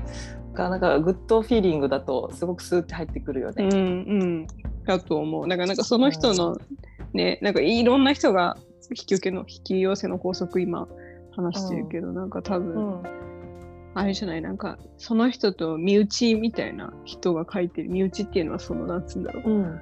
[0.53, 3.65] がなんかグッドフィーリングだとすごくスーって入ってくるよね。
[3.65, 3.77] うんう
[4.23, 4.47] ん。
[4.85, 5.47] だと思う。
[5.47, 6.57] なんかなんかその人の
[7.11, 8.57] ね、なんかいろんな人が
[8.89, 10.87] 引き受けの引き寄せの法則今
[11.35, 13.03] 話してるけど、なんか多う分、ん。
[13.97, 19.49] あれじゃないなんかその人と身内みたいな人が書いてる身内っていうのはそのなんつうんだろう。
[19.49, 19.79] うん。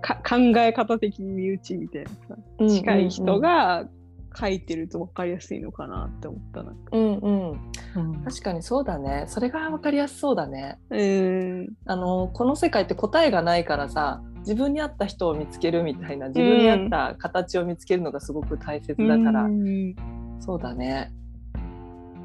[0.00, 3.86] か考え方的に身内みたいなさ近い人が
[4.34, 6.80] 書いてると分かりやすいのかなって思ったなんか。
[6.92, 7.50] うんうん。
[7.96, 8.24] うん。
[8.24, 9.24] 確かにそうだね。
[9.28, 10.78] それが分かりやすそうだね。
[10.88, 11.68] うん。
[11.84, 19.94] あのこの世界って答えがないからさ自分に合った人を見つけるみたいな自分に合った形を見つけるのがすごく大切だから、うん
[20.40, 21.12] そうだね。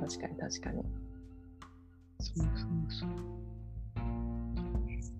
[0.01, 0.83] 確かに確かに。
[2.19, 2.47] そうそう
[2.89, 3.09] そう。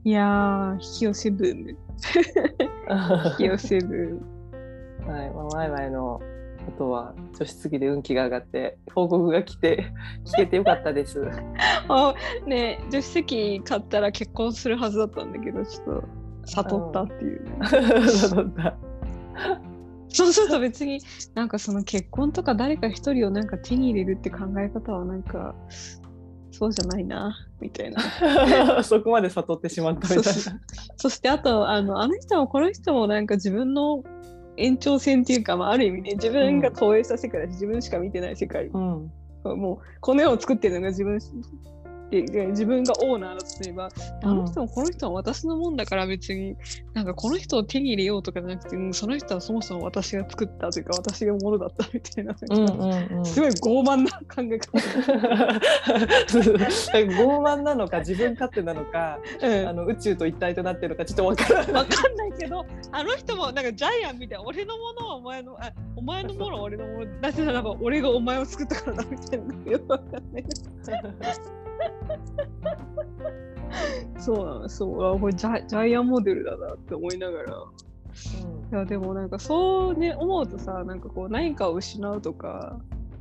[0.06, 1.70] いやー引き寄せブーム。
[3.32, 5.12] 引き寄せブーム。
[5.12, 6.22] はい、まあ、前々の
[6.66, 9.92] ことは除湿機で運気が上がって報告が来て
[10.26, 11.26] 聞けてよかったです。
[11.90, 12.14] あ
[12.46, 16.04] ね助手席買ったら結婚するはずだったんだけどちょっと
[16.46, 18.78] 悟ったっていうね、そうだ
[20.10, 21.02] そうすると別に
[21.36, 25.56] なんかその結婚とか誰か一人をなんか手に入れるって考え方はなんか
[26.52, 28.02] そうじゃないなみたいな。
[28.84, 30.60] そこまで悟ってしまったみたいそう
[30.98, 34.04] そしてあとあのあの人もこの人もなんか自分の
[34.58, 38.70] 延長線っていうか、まあ、ある意味ね自分が投影した世界だし、自分しか見てない世界。
[38.72, 38.80] な。
[38.80, 39.12] うん。
[39.44, 41.20] もうこの世を作ってるのが自分
[42.12, 43.90] でで自分がオーナーだとすれば、
[44.24, 46.56] あの人もこの人は私のもんだから別に
[46.94, 54.60] なんかこの人を手に入れようとかじゃなくて、うんその人はそもそも私が作ったというか私がものだったみたいな、うんうんうん、すごい傲慢な考え
[57.06, 59.70] 傲慢なのか自分勝手なのか方。
[59.70, 61.74] あの宇宙と一体となってるのかちょっとわからない。
[61.74, 70.46] わかんないけど、あの人もなんかジャイアンみたいな、俺のものはお前の、あお前のものは俺のもの、なぜならば俺がお前を作ったからだみたいな、よくわかんない。
[74.18, 77.64] そうなの、そう、あこれジャジャイアンモデルだなって思いながら。
[78.72, 82.80] いや、でもなんかそうね、思うとさ、なんかこう何かを失うとか、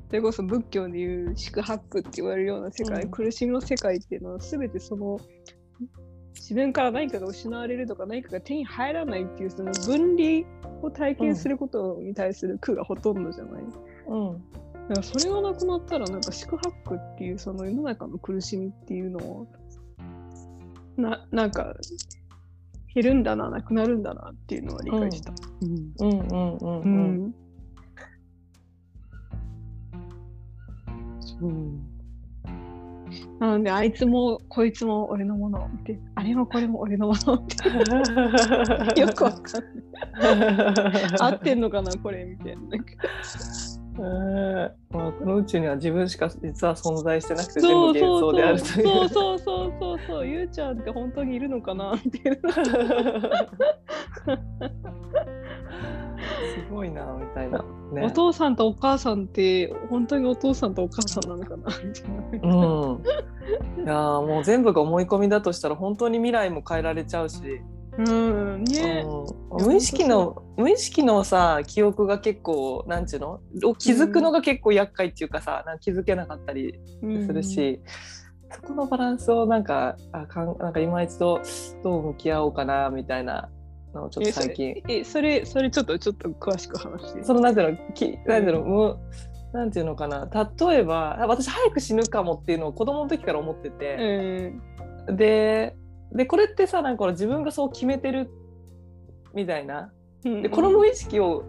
[0.08, 5.18] それこそ仏教でいう宿泊って言われるような世界、うん苦しみの世界っていうのは全てその
[6.34, 10.46] 自分から何かが失われるとか何かが手に入らないっていうその分離
[10.82, 13.64] を体験することに対する苦がほとんどじゃない？
[14.08, 14.42] うん
[14.88, 19.46] だからそれがなくなったらなんか宿泊っていうその世の中の苦しみっていうのを
[20.96, 21.74] ななんか
[22.94, 25.32] 減るんだななくなるんだなっていうのは理解した。
[25.60, 25.92] うん。
[25.98, 27.26] うんうんうんううん。
[27.26, 27.34] ん。
[31.20, 31.52] そう。
[33.40, 37.56] なのであいつもこいつも俺のものってあれもこれも俺のものって。
[39.00, 41.20] よくわかんない。
[41.20, 42.62] 合ってんのかなこれみたいな
[43.98, 44.96] なんかうん。
[44.96, 48.86] まあ、この宇宙には自分しか実は存在してなくて全そう部幻想であるという。
[48.86, 49.08] そう。
[49.08, 50.26] そうそうそうそう。
[50.26, 52.52] ゆうちゃんって本当にいるのかなみたいな。
[56.54, 57.64] すごいなみたいな。
[57.92, 62.00] ね、お父さんとお母さんって本当にお父さんとお母さんなのかなみた
[62.36, 62.56] いな。
[62.56, 63.02] うん。
[63.82, 67.40] いやーもう全部が思い込みだとしたら本当に未来も変えられちゃうし、
[67.98, 69.04] うんね。
[69.50, 73.40] うん、無意識の無意識のさ記憶が結構なんちゅうの？
[73.64, 76.78] を気づくのが結構厄介っていうかさ、なんか気づけなかったり
[77.26, 77.80] するし、
[78.52, 81.40] そこのバランスをなんかあかんなんか今一度
[81.82, 83.50] どう向き合おうかなみたいな
[83.92, 84.80] のをちょっと最近。
[84.88, 88.98] えそれそれちょっとちょっと詳しく話してそのなんていうのきなんていうの、む
[89.52, 90.28] なんていうのかな？
[90.60, 94.52] 例えば私早く死ぬかもっていうのを子供の時から思ってて、
[95.08, 95.16] うん。
[95.16, 95.74] で
[96.12, 98.30] でこれってさなんか自分がそう決めてる
[99.34, 99.92] みたいな。
[100.24, 101.44] でこの無意識を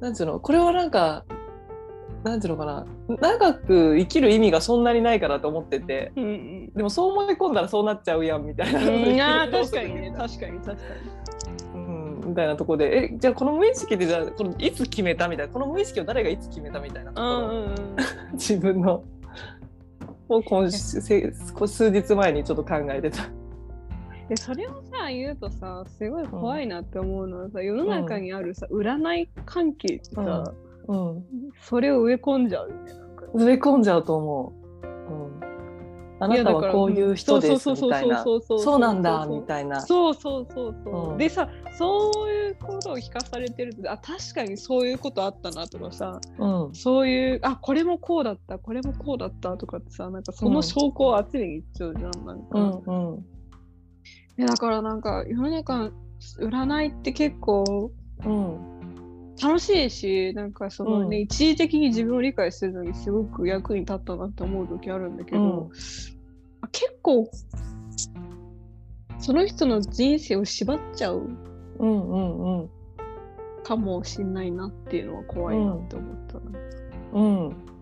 [0.00, 1.24] なんていうのこれはなんか
[2.22, 2.86] なんていうのかな。
[3.20, 6.12] 長く生きる意味がそんなにないかなと思ってて。
[6.16, 10.14] うんうんでもそう思い込んだらそうなっちゃうやんみたいな、うん、 確かにね。
[10.16, 10.82] 確かに確か
[11.74, 15.52] うん、みたいなところでえじゃあこの無意識でじゃあこのいつ決めたみたいな。
[15.52, 17.74] この無意識を誰がいつ決めたみたいなところ、にうんうんうん。
[18.34, 19.04] 自分の
[20.28, 23.28] を今週せ数日前にちょっと考えてた。
[24.34, 30.52] でそれをさ言うとさすごい怖いなって思うのはさ、世の中にあるさ占い関係ってさ、
[30.88, 31.24] うん。
[31.62, 33.24] それを植え込んじゃうよねなんか。
[33.36, 34.86] ずれ込んじゃうと思う。
[34.86, 38.92] うん、あなたはこういう人ですそうそうみたいなそうそうそうそうな。
[38.92, 39.80] んだみたいな。
[39.80, 41.14] そうそうそうそう、う。
[41.14, 41.18] ん。
[41.18, 46.74] でさそういうことを聞かされてるとあ確かにそういうことあったなとかさうん。
[46.74, 53.24] そういうあこれもこうだったこれもこうだったとかってさなんかその証拠を集めに行っちゃうじゃんなんか、うんうん
[54.36, 55.90] でだからなんか世の中
[56.40, 57.92] 占いって結構
[58.24, 58.74] うん
[59.42, 61.22] 楽しいしなんかそのね、うん。
[61.22, 65.70] 一時的に自分を理解するのにすごく役に立ったなって思う時あるんだけど、うん。
[66.60, 67.28] あ結構
[69.18, 71.28] その人の人生を縛っちゃう
[71.78, 72.70] うんうんうん。
[73.64, 76.42] かもしんないなっていうのは怖いなって思ったな。
[77.14, 77.73] うん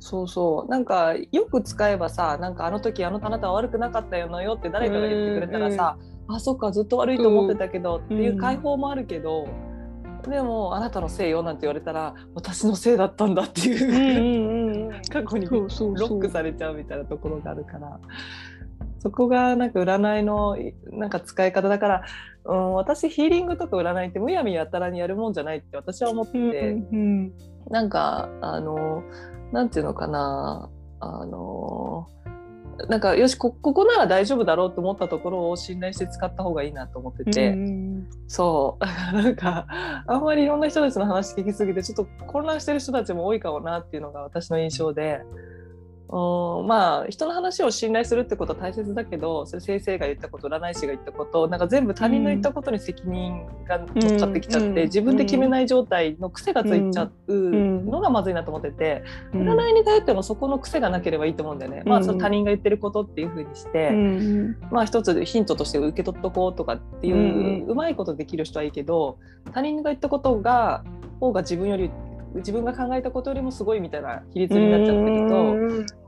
[0.00, 0.70] そうそう。
[0.70, 9.46] なんかよく使えばさなんかあの時あのあなたは悪くなかったよのよって誰かが言ってくれたらさ、あそっかずっと悪いと思ってたけど、っていう解放もあるけど、
[10.28, 18.00] でもあなたのせいよなんて言われたら私のせいだったんだっていう、うんうん 過去にロックされちゃうみたいなところがあるから。
[19.02, 20.58] そこがなんか占いの
[20.90, 22.02] なんか使い方だから、
[22.44, 26.38] うん、私ヒーリングとか占いってむやみやたらにやるもんじゃないって私は思ってて。
[26.38, 27.32] うんうん
[27.70, 30.68] なんかあのなんていうのかな。
[31.02, 32.06] あの
[32.88, 39.16] なんかよしこここなら大丈夫だろうと思ったところを信頼して使った方がいいなと思ってて、うんそう。
[39.16, 39.66] なんか
[40.06, 45.20] あんまりいろんな人たちの話聞きすぎてちょっと混乱してる人たちも多いかもなっていうのが私の印象で。
[46.12, 59.48] うんまあ人の話を信頼するってことは大切だけどそれ先生が言ったこと占い師が言ったことなんか全部他人の言ったことに責任が乗っかってきちゃって、うん自分で決めない状態の癖がついちゃうのがまずいなと思ってて、うん。
[59.48, 61.82] 占いに頼ってもそこの癖がなければいいと思うんだよね。
[61.84, 67.70] まあその他人が言ってることっていうふうにして、うんまあ一つヒントとして受け取っとこうとかっていう、うん。
[67.70, 69.18] うまいことできる人はいいけど
[69.52, 70.82] 他人が言ったことが
[71.20, 71.90] 方が自分より
[72.34, 75.28] 自分が考えたことよりもすごいみたいな比率になっちゃってる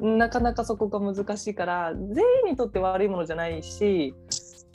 [0.01, 4.15] と、なかなかそこが難しいから全員にとって悪いものじゃないし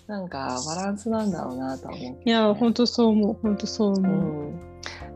[0.07, 3.37] なんかバランスなんだろうなとは思うね、いや本当そう思う。
[3.41, 4.13] 本当そうう思う。
[4.51, 4.59] ん、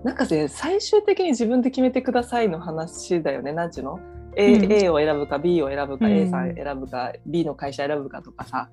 [0.04, 4.00] なんかね最終的に自分で決めてくださいの話だよねなんちゅうの。
[4.36, 4.72] A,、うん。
[4.72, 6.56] A を選ぶか B を選ぶか、うん A さん。
[6.56, 8.70] 選ぶか B の会社選ぶかとかさ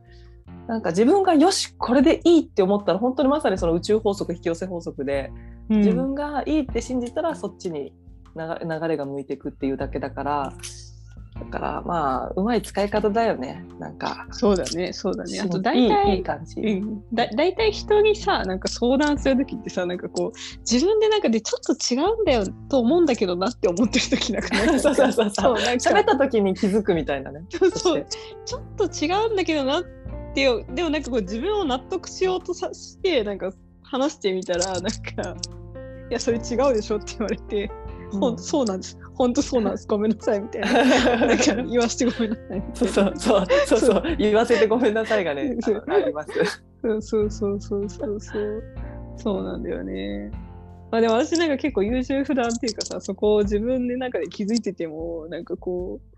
[0.66, 5.32] なんか自分がよしこれでいいって思ったら本当にまさにその宇宙法則引き寄せ法則で
[5.70, 7.92] うん自分がいいって信じたらそっちに
[8.36, 10.52] 流流れが向いていくっていうだけだから
[11.40, 14.26] だからまあうまい使い方だよねなんか。
[14.32, 15.40] そうだねそうだね。
[15.40, 16.60] あとい大いいい体感じ。
[16.60, 24.66] うん、だ大体人にさなんか相談する時ってさなんかこう自分でなんかでちょっと違うんだよと思うんだけどなって思ってる時なくない？
[24.80, 27.42] そうそうそうそうなんか喋った時に気づくみたいなね。
[27.50, 28.06] そうそそう
[28.44, 29.88] ちょっと違うんだけどなって
[30.42, 34.88] よでもなんかこう自分を納得しようとさしてなんか話してみたらなんか
[36.10, 37.70] 「いやそれ違うでしょ」って言われて
[38.12, 38.98] 「ほんとそうなんです。
[39.14, 39.86] ほんとそうなんです。
[39.86, 40.72] ごめんなさい」みたいな。
[41.26, 43.78] なんか言わしてごめんなさいそいうなそうそうそう。
[43.78, 44.02] そう。
[44.18, 45.56] 言わせてごめんなさいがね
[45.88, 46.62] あります。
[46.82, 48.20] そうそうそうそうそう。
[48.20, 48.62] そう
[49.16, 50.30] そうなんだよね。
[50.90, 56.17] まあでも私なんか結構優柔不断っていうかさそこを自分で中で気づいててもなんかこう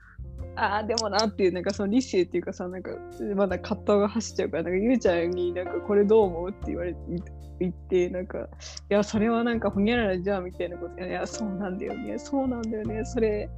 [0.57, 2.91] ああでもなっていうなんかその理性っていうかさなんか
[3.35, 6.99] まだ葛藤が走っちゃうからなんかゆうちゃんになんかこれどう思うって言われて
[7.61, 8.45] 言ってなんかい
[8.89, 11.05] やそれはなんかほにゃららじゃあみたいなこと。
[11.05, 12.19] いやそうなんだよね。
[12.19, 13.05] そうなんだよね。
[13.05, 13.49] それ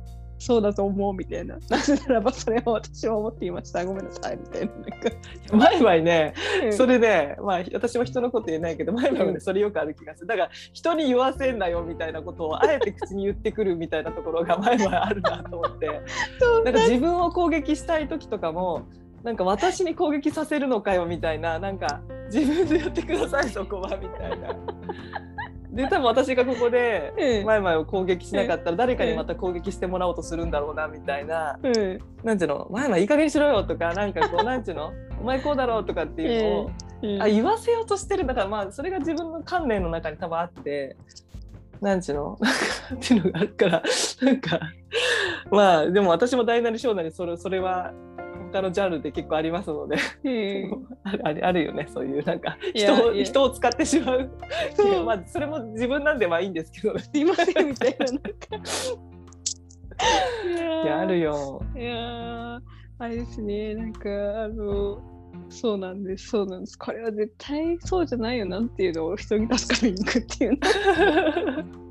[0.42, 1.56] そうだと思うみたいな。
[1.68, 3.84] なぜならばそれは私は思っていました。
[3.84, 4.72] ごめんなさいみたいな。
[4.72, 5.10] なんか。
[5.52, 6.34] 前々ね
[6.72, 10.26] それれねまあ私も人のこと言えないけど前々ねそれよくある気がする。
[10.26, 15.86] だから人に言わせんなよみたいなことをあえて口に言ってくるみたいなところが 前々あるなと思って。
[16.64, 18.82] なんか自分を攻撃したい時とかも
[19.22, 21.60] なんか私に攻撃させるのかよみたいな。
[21.60, 22.00] なんか
[22.32, 24.56] 自分でやってくださいそこはみたいな。
[25.72, 27.46] で多分私がここでうん。
[27.46, 31.58] 前々を攻撃しなかったら誰かにまた攻撃してもらおうとするんだろうなみたいな。
[31.62, 31.98] うん。
[32.22, 32.68] なんていうの？
[32.70, 34.92] 前々いい加減にしろよとかなんかこう なんていうの？
[35.20, 36.70] お前こうだろうとかっていうのを、
[37.02, 37.22] うん。
[37.22, 38.26] あ言わせようとしてる。
[38.26, 40.96] だからまあそれが自分の観念の中に多分あって
[41.80, 42.36] なんちゅうの？
[42.42, 42.58] なんか
[42.94, 43.82] っていうのがあるから
[44.22, 44.60] なんか
[45.50, 47.92] まあでも私も大なり小なりそれそれは
[48.52, 49.96] 他のジャンルで結構ありますので。
[50.24, 50.86] うん。
[51.04, 51.88] あるあるあるよね。
[51.92, 54.30] そういうなんか人を人を使ってしまう。
[54.74, 55.04] そう。
[55.04, 56.94] まあそれも自分なんでまあいいんですけど。
[56.94, 58.06] ねすいませんみたいな。
[58.06, 58.28] なんか
[60.84, 61.62] いやあるよ。
[61.76, 62.60] いやー
[62.98, 63.74] あれですね。
[63.74, 64.08] なんか
[64.44, 65.00] あの
[65.48, 66.28] そうなんです。
[66.28, 66.78] そうなんです。
[66.78, 70.58] これは絶対そうじゃないよなっていうのを人に助かりに行くっていう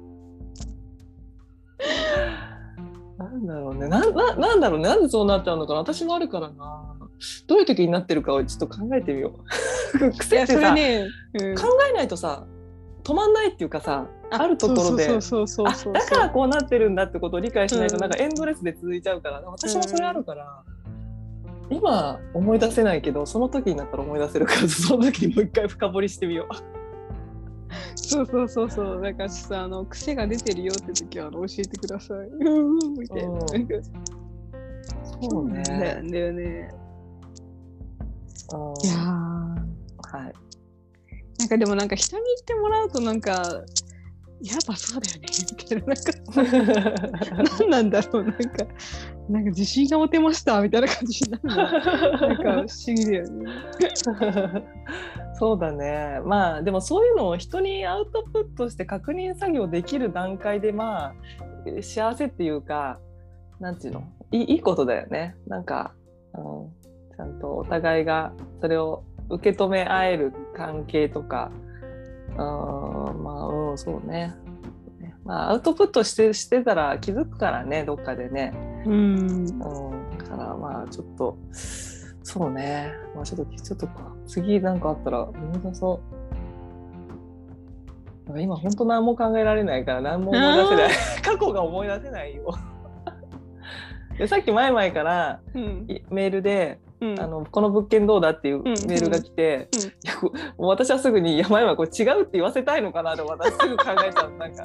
[3.31, 3.87] なんだろうね。
[3.87, 4.89] なななんだろうね。
[4.89, 5.79] なんでそうなっちゃうのかな。
[5.79, 6.95] 私もあるからな。
[7.47, 9.39] どういう時になってるかをちょっと考えてみよ
[9.99, 10.11] う。
[10.17, 11.55] 癖ってさ、れね、うん。
[11.55, 12.45] 考えないとさ
[13.03, 18.01] 止まんないっていうかさあるところでそうそうそうそうそうあだからこうなってるんだってことを理解しないとうん。
[18.01, 20.63] なんかエンドレスで続いちゃうから私もそれあるから、
[21.69, 26.80] 今思い出せないけどその時になったら思い出せるからその時にもう一回深掘りしてみよう。
[27.95, 29.01] そうそうそうそう。
[29.01, 32.17] だからさ、あの癖が出てるよって時はあの教えてください。
[32.27, 33.39] うんうんみたいな。
[35.21, 35.63] そうね。
[35.63, 36.69] なんだよね。
[38.53, 40.33] うんいやーはい。
[41.39, 43.31] なんかでもなんか人に言ってもらうとなんか
[44.43, 48.39] やっぱそうだよねみたいななんか 何なんだろうなんか
[49.29, 53.45] なんか自信が持てましたみたいな感じになるのなんか不思議だよね。
[55.41, 56.19] そうだね。
[56.23, 61.13] まあでもそういうのを人にアウトプットして確認作業できる段階でまあ
[61.81, 62.99] 幸せっていうか
[63.59, 64.03] なんていうの？
[64.29, 65.35] いいことだよね。
[65.47, 65.93] なんか、
[66.35, 71.49] うん、ちゃんとお互いがそれを受け止め合える関係とか。
[72.33, 74.35] うんまあうんそうね。
[75.25, 78.53] まあアウトプットしてしてたら気づくからねどっかでね。
[78.85, 78.93] うん。
[78.93, 78.95] う
[79.31, 79.45] ん、
[80.19, 81.35] だからまあちょっと
[82.23, 83.87] そうね、まあ、ちょっとちょっと
[84.27, 86.21] 次なんかあったら思い出そう。
[88.27, 90.89] なんか今本当何も考えられないから何も思い出せない
[91.23, 92.53] 過去が思い出せないよ。
[94.17, 99.67] でさっき前々からうんいメールで、うんあの「この物件どうだ?」っていうメールが来て、
[100.59, 104.63] うん私はすぐに「いや前々これ違うって言わせたいのかな」と私すぐ考えちゃうなんか。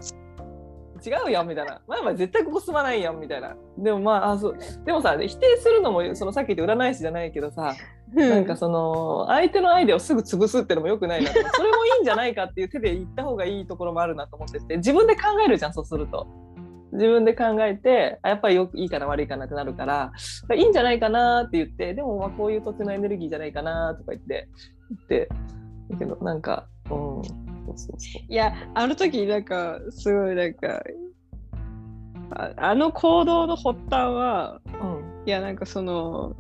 [1.05, 1.81] 違うやんみたいな。
[1.87, 3.57] 前々絶対ここ住まないやんみたいな。
[3.79, 4.59] でもまああそう。
[4.85, 7.75] でもさ否定するのもそのさっき言った占い師じゃないけどさ、
[8.13, 11.35] なんかその相手のアイデアをすぐ潰すってのもよくないなと。
[11.55, 14.77] それもいいんじゃないかっていう手で言った方がいいところもあるなと思ってて。
[14.79, 16.27] 自分で考えるじゃんそうすると。
[16.93, 20.13] 自分で考えてあやっぱりよくいいかな悪いかなってなるから。
[20.55, 24.49] いいんじゃないかなって言ってでもまあこういう土地のエネルギーじゃないかなとか言って
[24.91, 25.29] 言って
[25.91, 30.83] だけどなんかうんそうそうそいやあの時なんかすごいなんか
[32.31, 34.87] ああの行動の発端はう。
[34.87, 36.37] うんいやなんかその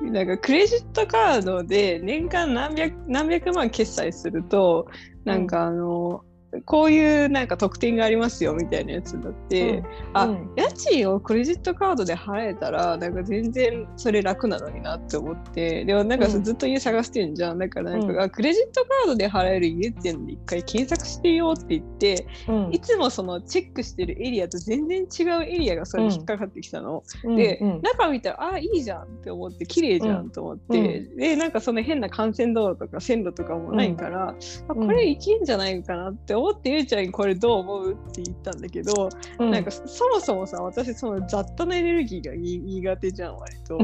[0.00, 4.86] なんかクレジットカードで年間何百何百万決済すると
[5.24, 6.22] なんかあの、
[6.62, 9.82] こういうなんか特典がありますよみたいなやつだって、
[10.12, 10.50] あ、うん。
[10.56, 17.58] 家賃をクレジットカードで払えたらなんか全然それ楽なのになって思ってでもなんかずっと家探してんじゃん。
[17.58, 18.20] だからなんか、うん。
[18.20, 22.72] あクレジットカードで払える家っていうので一回検索してよって言ってうん。
[22.72, 27.02] いつもそのチェックしてるエリアと全然違うエリアがそれに引っかかってきたの。
[27.36, 27.80] で、うん。
[27.82, 34.34] 中見たらあいいじゃんって思って綺麗じゃんと思って、でなんかその変な幹線道路とか線路とかもないから、
[34.68, 37.92] あこれいけんじゃないかなって思ってゆうちゃんにこれどう思う？
[37.92, 39.50] って言ったんだけど、うん。
[39.50, 43.78] なんかそもそもさ私その雑多なエネルギーがに苦手じゃん割と。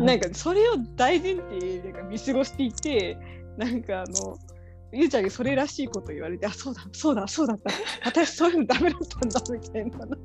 [0.00, 3.18] なんかそれを大前提で見過ごしていて
[3.56, 4.36] なんかあの
[4.92, 7.70] ゆうちゃんにそれらしいこと言われてあそうだそうだそうだった。
[8.04, 10.16] 私そういうのダメだったんだみたいななんか。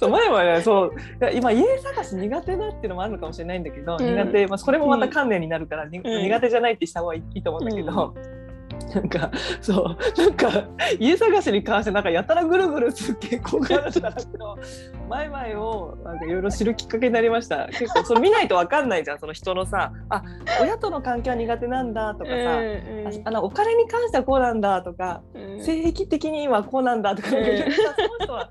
[0.00, 0.90] そう前はねそう
[1.32, 4.04] 今家探し苦手だっていうのもあるのかもしれないんだけど、うん。
[4.04, 6.22] 苦手、まあ、これもまた観念になるから、にうん。
[6.22, 8.14] 苦手じゃないってした方がいいと思うんだけど、
[8.94, 10.64] なんかそうなんか
[10.98, 14.16] 家探しに関してなんかやたらぐるぐるすっげえこうがしたら
[15.08, 17.66] 前々をなんかいろいろ知るきっかけになりました。
[17.68, 20.22] 結構それ見ないと分かんないじゃんその人のさあ
[20.60, 25.64] 親との関係は苦手なんだとかさ、うんああのお金に関してはこうなんだとかうん。
[25.64, 28.50] 性癖的にはこうなんだとか、うんいろいろさその人は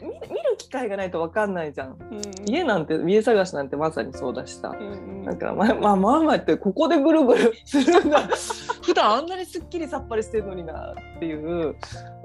[0.00, 1.96] 見見る機会がないと分かんないじゃん。
[2.10, 2.48] うん。
[2.48, 4.76] 家なんて家探しなんてまさにそうだしさ。
[4.78, 8.28] うんだからまあまあまあまあってここでぐるぐるするんだ。
[8.82, 11.76] 普段あんなにすっきりさっぱりしてるのになっていう。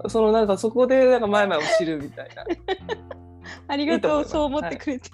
[0.07, 2.43] そのなんかそこでなんか前々を知るみたいな
[3.67, 5.09] ありがいいと思いますとうそう思ってくれて、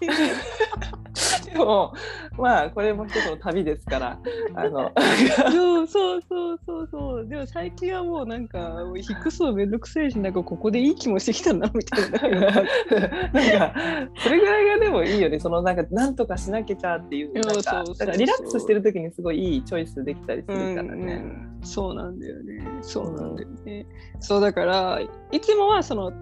[1.52, 1.94] でも
[2.38, 4.20] まあこれも一つの旅ですから
[4.56, 7.28] あのそうそうそうそうそう。
[7.28, 12.40] でも最近はもうなんか引っ越すのめんどくせえしなんかここでいい気もしてきたなみたいな。
[12.40, 21.14] なんかそれぐらいがでもいいよねそのなんかなんとかしなきゃっていうなんかそうそうそうだからリラックスしてる時にすごいいいチョイスできたりすうんるからね。
[21.14, 21.50] うん。
[21.62, 22.66] そうなんだよね。
[22.82, 23.86] そうなんだよね、
[24.20, 25.02] そうだから
[25.32, 26.14] いつもはその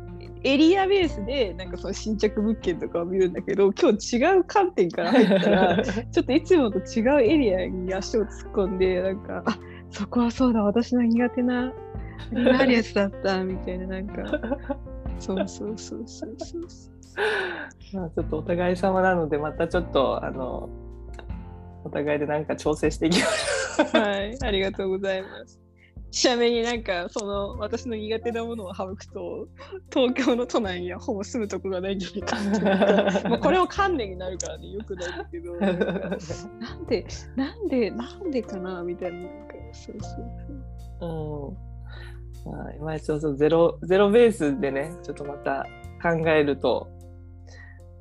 [0.44, 9.60] エリアベースでなんかその新着物件とかを見るんだけど今日違う観点から入ったら ちょっといつもと違うエリアに足を突っ込んでなんか あ
[9.90, 11.74] そこはそうだ私の苦手な
[12.32, 14.24] あれがあるやつだったみたいななんか。
[15.20, 16.62] そうそうそうそうそう
[17.94, 20.70] まあちょっとお互い様なのでまたちょっとあの
[21.84, 25.67] お互いでなんか調整していきましょはい、ありがとうございます。
[26.12, 29.48] ちなみになんかその私の苦手なものを省くと
[29.94, 37.06] 東京の都内にはほぼ住むとこがないんじゃないかっていうかもうこれも観念になるからねよくないんだけどなんで
[37.36, 41.52] なんでなんでかなみたいななんかそうそうう。
[41.52, 42.52] うん。
[42.52, 45.66] まあ今一度そのゼロゼロベースでねちょっとまた
[46.02, 46.88] 考えると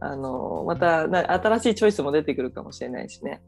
[0.01, 3.43] あのまたな新しいチョイスも出てくるかもしれないしね。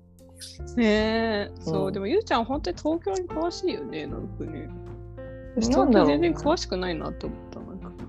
[0.77, 1.91] ねえ、そう、う。
[1.91, 4.69] んでもゆうちゃん本当に東京に詳しいよね、なんかね。
[5.57, 7.61] 私東京全然詳しくないなと思った。
[7.61, 8.05] なんか。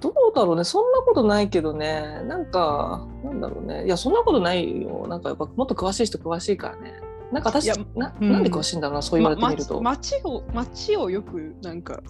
[0.00, 0.64] どうだろうね。
[0.64, 2.22] そんなことないけどね。
[2.24, 3.84] なんかなんだろうね。
[3.84, 5.06] いやそんなことないよ。
[5.08, 6.94] なんかやっぱもっと詳しい人詳しいからね。
[7.30, 8.32] なんか私な,、うん。
[8.32, 12.02] なんで詳しいんだろうなそう言われてみると、ま街を街をよくなんか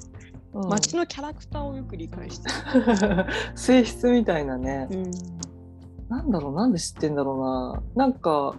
[0.54, 0.68] うん。
[0.68, 2.50] 街のキャラクターをよく理解して
[3.56, 4.86] 性質みたいなね。
[4.90, 4.98] る。
[4.98, 5.10] うん
[6.10, 8.06] なんだろうなんで知ってんだろうな。
[8.06, 8.54] なんか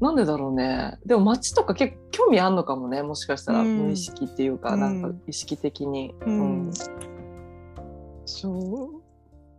[0.00, 0.98] なんでだろうね。
[1.06, 3.86] でも街とか結構興味あんのかもねもしかしたら、うん。
[3.86, 4.80] 無意識っていうか、うん。
[4.80, 6.66] なんか意識的に、うん。
[6.66, 6.72] うん。
[8.26, 9.06] そう。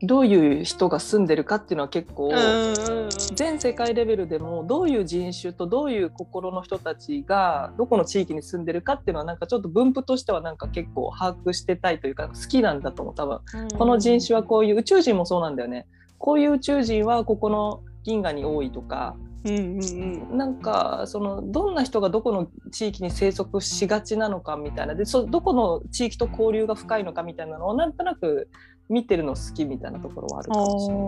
[0.06, 13.40] どういう人が住んでるかっていうのは結構、うん全世界レベルでもどういう人種とどういう心の人たちがどこの地域に住んでるかっていうのはなんかちょっと分布としてはなんか結構把握してたいというか好きなんだと思う多分。
[13.78, 15.88] この人種はこういう宇宙人もそうなんだよね
[16.18, 20.38] こういう宇宙人はここの銀河に多いとかうんうんうん。
[20.38, 24.96] なんかそのどんな人がどこの地域に生息しがちなのかみたいな。
[24.96, 28.50] でそどこの地域と交流が深いのかみたいなのをなんとなく
[28.90, 31.08] 見てるの好きみたいなところはあるかもしれない。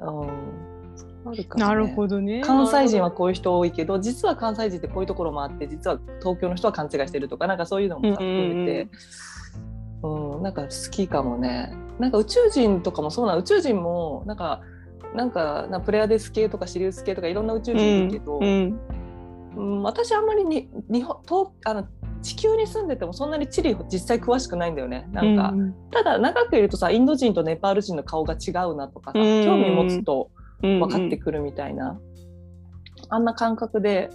[0.00, 1.30] うん。
[1.30, 1.68] あるかもね。
[1.68, 2.42] なるほどね。
[2.44, 8.48] 関西人はこういう人多いけど実は関西人ってこういうところもあって実は東京の人は勘違いしてるとかなんかそういうのもさうんうんうん。
[8.48, 8.88] 含めて、
[10.02, 11.76] うん、なんか好きかもね。
[11.98, 14.60] なんか宇宙人とかもそうな宇宙人もなんか
[15.14, 18.80] なんかなプレアデス系とかシリウス系とかいろんな宇宙人いるけど、うん
[19.56, 21.86] うん、私あんまりに日本東あの
[22.22, 25.08] 地球に住んでてもそんなに地理実際詳しくないんだよね。
[25.12, 30.30] なんか、うんただ長くいるとさインド人とネパール人の顔が違うなとかさ、うん興味持つと
[30.62, 30.80] うん。
[30.80, 31.98] 分かってくるみたいな、
[33.08, 34.10] あんな感覚で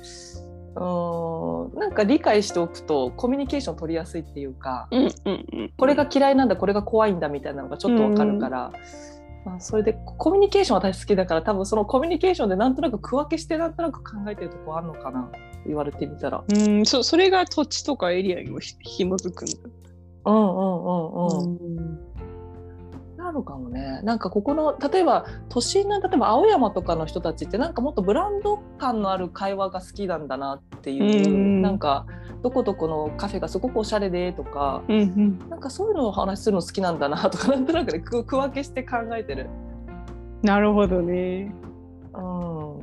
[0.77, 5.31] うなんか理解しておくとコミュニケーション取りやすいっていうか、うんうんう
[5.63, 8.71] んこれが嫌いなんだこれが怖いんだみたいなのがちょっと分かるから。
[9.45, 15.31] まあ、それでコミュニケーション私好きだから多分そのコミュニケーションでなんとなく区分けしてなんとなく考えてるとこあるのかな
[15.65, 16.43] 言われてみたら。
[16.49, 19.53] うん、そそれが土地とかエリアにもひ紐づくんだ。
[20.25, 22.06] うんうんうんうん。
[23.27, 23.99] なのかもね。
[24.03, 32.05] なんかここの例えば都心の例えば青山とかの人たちってなんかもっとブランド感のある会話が好きなんだなっていう、うんなんか
[32.41, 34.83] どこどこのカフェがすごくおしゃれでとか。
[34.87, 39.49] うんうん、なんかそういうのを話するの好きなんだなとかなんとなくね区区分けして考えてる。
[40.41, 41.53] なるほどね。
[42.13, 42.77] うん。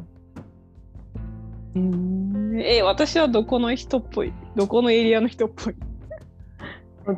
[1.77, 4.33] うん、え、私はどこの人っぽい？
[4.55, 5.75] どこのエリアの人っぽい？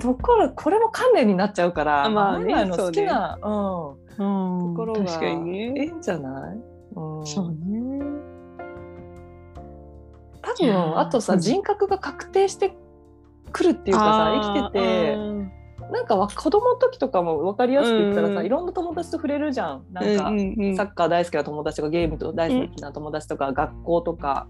[0.00, 4.72] ところこれも関連になっちゃうから、あまあねの好きなう、うん。
[4.72, 5.86] ん、ところが確かにええね。
[5.92, 6.56] んじゃない、
[6.96, 7.56] うん、そうね。
[10.42, 11.38] 多分あとさ、うん。
[11.40, 12.76] 人格が確定して
[13.52, 15.16] くるっていうかさ生きてて
[15.92, 18.46] なんかわ子供の時とかも分かりやすく言ったらさ、うん。
[18.46, 19.84] いろんな友達と触れるじゃん。
[19.92, 20.76] なうんんか、うんうん。
[20.76, 24.48] サッカー大好きな友達とかゲームと大好きな友達とか、学校とか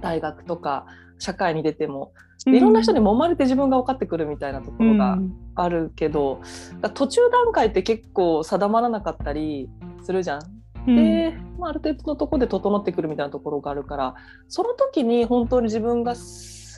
[0.00, 0.86] 大学とか
[1.18, 2.12] 社会に出ても、
[2.44, 5.18] でいろんな人に揉まれて自分が分かってくるみたいなところが
[5.54, 6.40] あるけど、
[6.94, 9.68] 途中段階って結構定まらなかったり
[10.02, 10.42] するじゃん。
[10.86, 10.96] うん。
[10.96, 14.14] で、まあ、ある程度のところで整ってくるみたいなところがあるから
[14.46, 16.14] その時に本当に自分が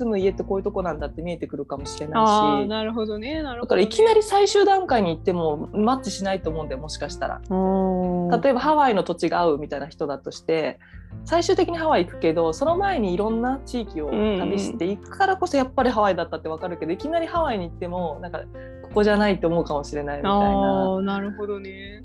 [0.01, 3.43] 住む家ってこういうとこなんだって見えてくるかもしれあないしあなるほどねね。
[3.43, 7.41] だからいきなり最終段階に行ってもマッチしないと思うんだよもしかしたら。
[7.41, 10.79] り例えばハワイの土地が合うみたいな人だとして
[11.25, 18.41] 最終的にハワイ行くけどその前にいろんな地域を旅していくからこそやっぱりハワイだったって分かるけどいきなりハワイに行ってもなんか
[18.83, 20.39] ここじゃないと思うかもしれないみたいな。
[20.39, 22.03] ああなるほどね。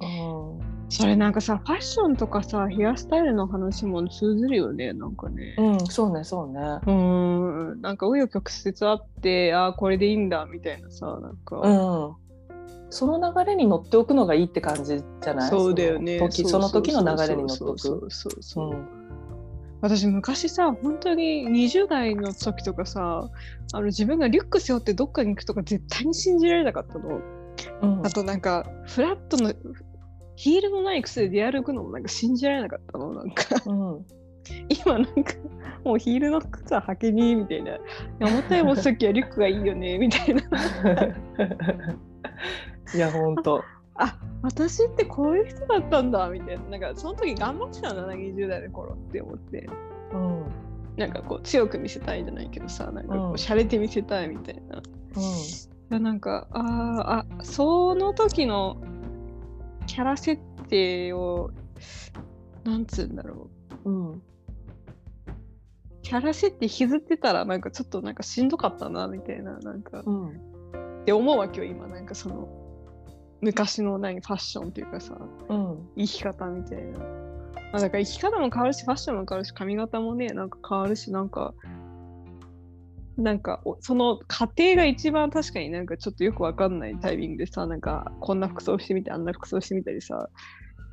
[0.00, 5.54] うんそれなんかさファッションとかさヘアスタイルの話も通ずるよねなんかね。
[5.56, 6.60] うん、そうねそうね。
[6.86, 15.50] うんなんか紆余曲折あってああこれでいいんだみたいなさなんか、うん、その流れに乗っておくのがいいって感じじゃない？
[15.50, 17.78] そうだよねその時その時の流れに乗っておく。
[17.78, 18.88] そうそうそうそう、うん
[19.82, 23.30] 私昔さ本当に20代の時とかさ
[23.72, 27.22] あの自分がリュック背負ってどっかに行くとか絶対に信じられなかったの。
[27.80, 29.54] うんあとなんかフラットの
[30.40, 34.06] ヒールのない靴で出歩くのもなんか信じられなかったのなんかうん
[34.70, 35.34] 今なんか
[35.84, 37.72] もうヒールの靴は履けにみたいな。
[37.72, 37.80] い
[38.20, 40.40] や重たい持つ時はリュックがいいよねみたいな。
[42.94, 43.62] いや本当。
[43.96, 46.64] あ私ってこういう人だったんだみたいな。
[46.70, 49.68] なんかその時頑張ってたんだな20代の頃って思って。
[50.14, 50.44] うん
[50.96, 54.78] なんかこう強く見せたいじゃないけどさなんかこう洒落て見せたいみたいな。
[54.78, 54.80] い
[55.16, 58.78] うんやなんかあーあその時の
[59.90, 61.50] キャラ設定を
[62.62, 63.50] なんつうんだろ
[63.84, 63.90] う。
[63.90, 64.22] うん。
[66.02, 70.04] キャラ設定引きずってたらなんかちょっとなんかしんどかったなみたいななんか。
[70.06, 70.28] うん。
[70.28, 72.48] って思うわけよ今なんかその。
[73.40, 75.18] 昔の何ファッションっていうかさ。
[75.48, 75.88] うん。
[75.96, 77.00] 生き方みたいな。
[77.00, 81.54] まあ、だから生き方も変わるしファッションも変わるし髪型もねなんか変わるしなんか
[83.20, 90.28] なんかおその過程が一番確かになんかちょっとよくわかんないタイミングでさなんかこんな服装してみてあんな服装してみたりさ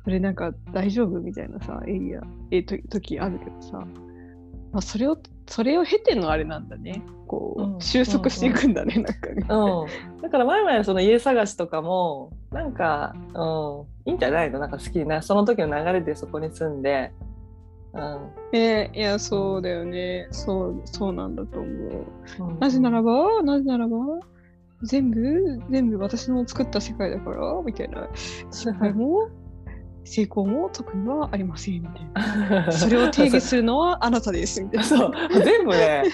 [0.04, 2.20] それなんか大丈夫みたいなさエリア
[2.50, 3.78] えと時あるけどさ、
[4.72, 5.18] まあ、それを
[5.48, 7.02] それを経てのあれなんだね。
[7.26, 9.46] こう、うん収束していくんだね、なんかね。
[9.48, 14.58] うん、だから前々その家探しとかもなんか、うん、いいんじゃないの？
[14.58, 17.12] なんか好きなその時の流れでそこに住んで、
[17.94, 22.06] うんねいやそうだよねそうそうなんだと思う。
[22.40, 23.96] うんなぜならば、なぜならば、
[24.82, 28.08] 全部、全部私の作った世界だから、みたいな。
[28.50, 29.28] 失敗も、
[30.04, 32.72] 成功も特にはありません、みたいな。
[32.72, 34.84] それを定義するのはあなたです、みたいな。
[34.84, 35.12] そう
[35.44, 36.04] 全部ね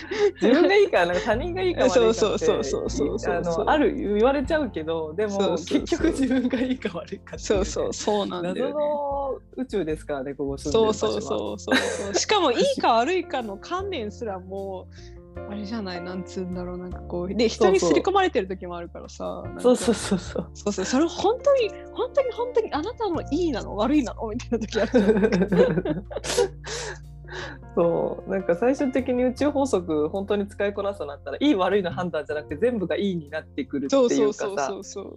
[0.41, 8.75] 自分がいいからなんか他人がいいか悪いかってそうそうそうそうそうある言われちゃうけどでもそうそうそう結局自分がいいか悪いかそうそう、そうなんだ謎よ、ね。
[8.75, 12.15] の宇宙ですからねここ住んでるそう場所はそうそうそうそう。
[12.15, 19.45] しかも、いいか悪いかの観念すらもう、あれじゃない、なんつうんだろう、なんかこう、で、人に刷り込まれてる時もあるからさ。
[19.59, 20.51] そうそうそうそう。
[20.55, 23.77] そうそう、それ本当に、本当に本当にあなたのいいなの？
[23.77, 24.29] 悪いなの？
[24.29, 26.05] みたいな時ある。
[27.75, 28.31] そう。
[28.31, 34.47] なんか最終的に宇宙法則本当に使いこなすとなったらいい悪いの判断じゃなくて全部がいいになってくるってそういうかさ。
[34.47, 35.17] そうそうそうそう。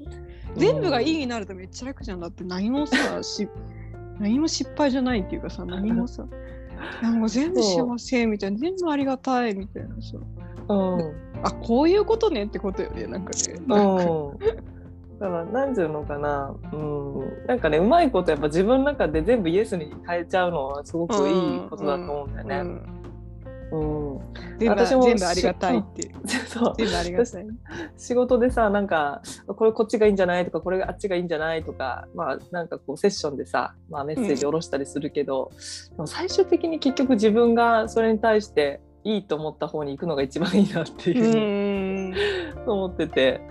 [0.56, 2.20] 全部がいいになるとめっちゃ楽じゃん。
[2.20, 2.44] だって。
[2.44, 3.48] 何もさ、し
[4.20, 6.26] 何も失敗じゃないっていうかさ、何もさ、
[7.02, 10.18] なんか全部幸せみたいな、全部ありがたいみたいなさ。
[10.70, 11.14] うん。
[11.44, 13.60] あ、こういうことねってことよね、なんかね。
[13.68, 14.04] なんか。
[14.04, 14.78] うん
[15.20, 22.56] だから何ていうのかな、うん、なんかねうまいことやっぱ自分の中で全部イエスに変えちゃうのはすごくいいことだと思うんだよね。
[22.58, 22.97] うん
[23.72, 24.20] うん
[24.60, 26.16] 全部私も全部ありがたいっていう。
[26.48, 27.46] そう全部ありがたい。
[27.98, 30.46] 仕事でさなんかこれこっちがいいんじゃない？
[30.46, 31.64] とかこれがあっちがいいんじゃない？
[31.64, 35.52] とかまあなんかこうセッションでさ、まあ、メッセージ下ろしたりするけど、
[35.92, 42.16] でも最終的に結局自分がそれに対していいと思った方に行くのが一番いいなってういうふうにん。
[42.66, 43.42] 思ってて。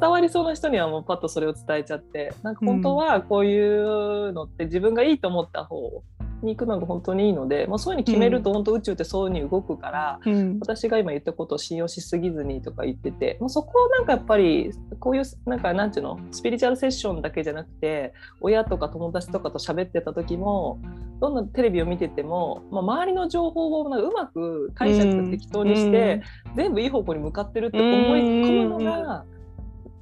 [0.00, 6.02] 伝わりそうな人にはもうパッとそれを伝えちゃってなんか本当はこういうのって自分がいいと思った方
[6.46, 10.58] に行くのが本当にいいので、まあ、そういうふうに決めると本当宇宙ってそういうふうに動くから、うん。
[10.60, 20.80] 私が今言ったことを信用しすぎずにとか言っててもうそこをなんかやっぱりこういうなんかなんていうのスピリチュアルセッションだけじゃなくて親とか友達とかと喋ってた時も
[21.20, 26.22] どんなテレビを見てても、まあ、周りの情報をなんかうまく解釈適当にして、
[26.54, 29.24] 全部いい方向に向かってるって思い込むのが。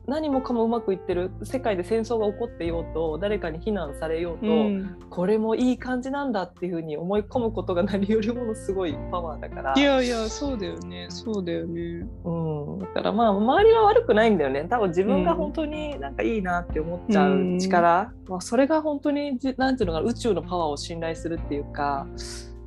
[0.06, 4.96] 何もかもうまくいってる世界で戦争が起こっていようと誰かに非難されようと、うん。
[5.10, 9.74] これもいい感じなんだっていうふうに思い込むことが何よりものすごいパワーだから。
[9.76, 12.06] いやいや、そうだよね、そうだよね。
[12.24, 12.30] う
[12.76, 14.66] ん、だからまあ周りは悪くないんだよね。
[14.68, 22.06] 多分自分が本当になんかいいなって思っちゃう力、まあ、それが本当にじなんていうのかな宇宙のパワーを信頼するっていうか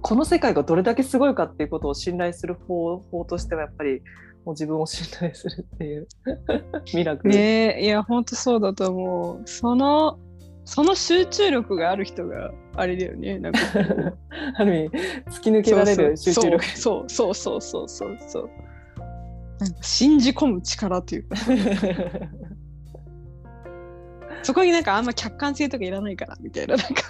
[0.02, 4.02] この世界がどれだけすごいかっていうことを信頼する方法としてはやっぱり
[4.48, 6.08] もう自分を信頼するっていう
[6.96, 7.34] ミラクル。
[7.34, 9.46] ねえ、いや、ほんとそうだと思う。
[9.46, 10.18] その、
[10.64, 13.40] その集中力がある人があれだよね。
[13.40, 13.60] なんか
[14.56, 14.90] ある意味
[15.32, 16.66] 突き抜けられる集中力。
[16.66, 18.50] そうそうそうそうそうそう。
[19.60, 21.36] なんか信じ込む力っていうか、
[24.44, 27.04] そこになんかあんま客観性とかいらないからみたいな、なんか、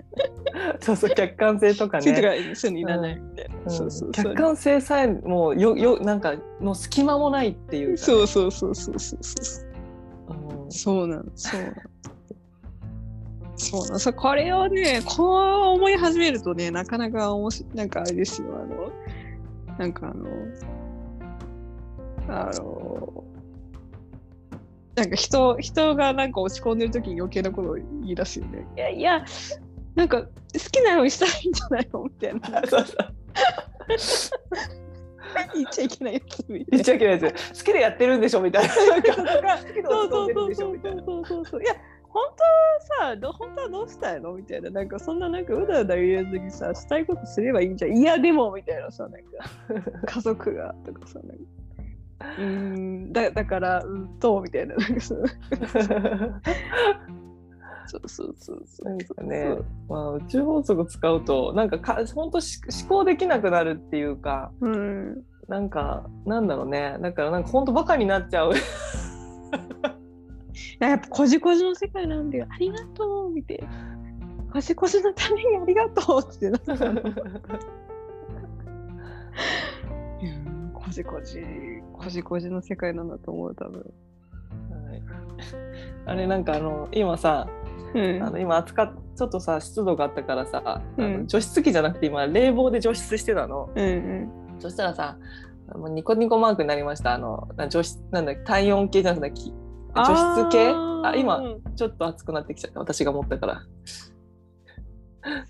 [0.80, 2.04] そうそう客観性とかね。
[2.04, 3.54] かそういらないみたいな。
[3.64, 4.34] うんそうそうそう客。
[4.34, 9.66] 観性さえもうよよなんかもう隙間もないっていうかね、そうそうそうそうそうそう。
[10.66, 11.74] うんそうなの、そうなの。
[13.56, 13.98] そうなの。
[13.98, 15.28] そうこれをね、こう
[15.76, 20.26] 思い始めるとね、なかなか面白い、なんかあれですよ、あの、なんかあの、
[22.28, 23.21] あの、
[24.94, 28.66] なんか人、人がなんか落ち込んでる時に余計なことを言い出すよね。
[28.76, 29.24] いやいや、
[29.94, 30.26] なんか好
[30.70, 32.04] きなようにしたらいいんじゃないの？
[32.04, 32.62] みたいな。
[32.68, 34.38] そうそう
[35.54, 36.90] 言っちゃいけないやつ言っち。
[36.90, 38.68] ゃいけないですよ好きでやってるんでしょみたいな。
[38.68, 38.86] そう
[40.10, 41.62] そうそうそうそうそうそう。
[41.62, 41.74] いや
[42.08, 42.44] 本当
[43.04, 44.34] はさど本当はどうしたいの？
[44.34, 44.68] みたいな。
[44.70, 47.96] なんかそんななんかうだうだ言えずにさしたいことすればいいんじゃん。
[47.96, 49.20] いやでもみたいなさなんか。
[50.04, 51.44] 家族がとかさなんか
[52.38, 54.74] うーんだだからうんとみたいな。
[55.06, 55.14] そ
[57.98, 58.64] うそうそうそう。
[58.66, 58.82] そ
[59.18, 59.24] う。
[59.24, 59.56] ね、
[59.88, 65.22] まあ、宇宙法則使うとなんかか本当し思考できなくなるっていうかうん。
[65.48, 66.96] なんかなんだろうね。
[67.00, 68.52] だからなんか本当バカになっちゃう。
[70.78, 72.46] やっぱこじこじの世界なんだよ。
[72.48, 73.68] ありがとうみたいな。
[74.52, 76.76] こじこじのためにありがとうってなったう。
[76.92, 77.02] ん こ
[80.92, 81.40] じこじ、
[81.92, 83.80] こじこじの世界なんだと思う、多分。
[83.80, 85.02] はい。
[86.06, 87.48] あれなんかあの今さ
[87.94, 88.22] うん。
[88.22, 91.20] あの今暑かちょっとさ湿度があったからさ、あうん。
[91.20, 93.70] の除湿機じゃなくて今冷房で除湿してたの。
[93.74, 94.30] うんうん。
[94.58, 95.16] そしたらさ
[95.74, 97.14] もうニコニコマークになりました。
[97.14, 99.52] あのな除湿なんだ体温計じゃなくてき
[99.94, 100.72] 除湿計
[101.04, 101.42] あ今
[101.74, 102.80] ちょっと暑くなってきちゃった。
[102.80, 103.62] 私が持ったから。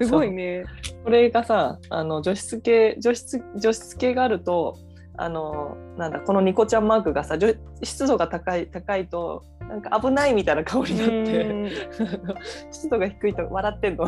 [0.00, 0.64] すごいね。
[1.04, 4.78] これがさあの除湿計除湿除湿計があると
[5.22, 7.54] あのなんだこのニコちゃんマークがさ除
[7.84, 11.70] 湿度が高い高いとなんか危ないみたいな顔になって
[12.72, 14.06] 湿度が低いと笑ってんの。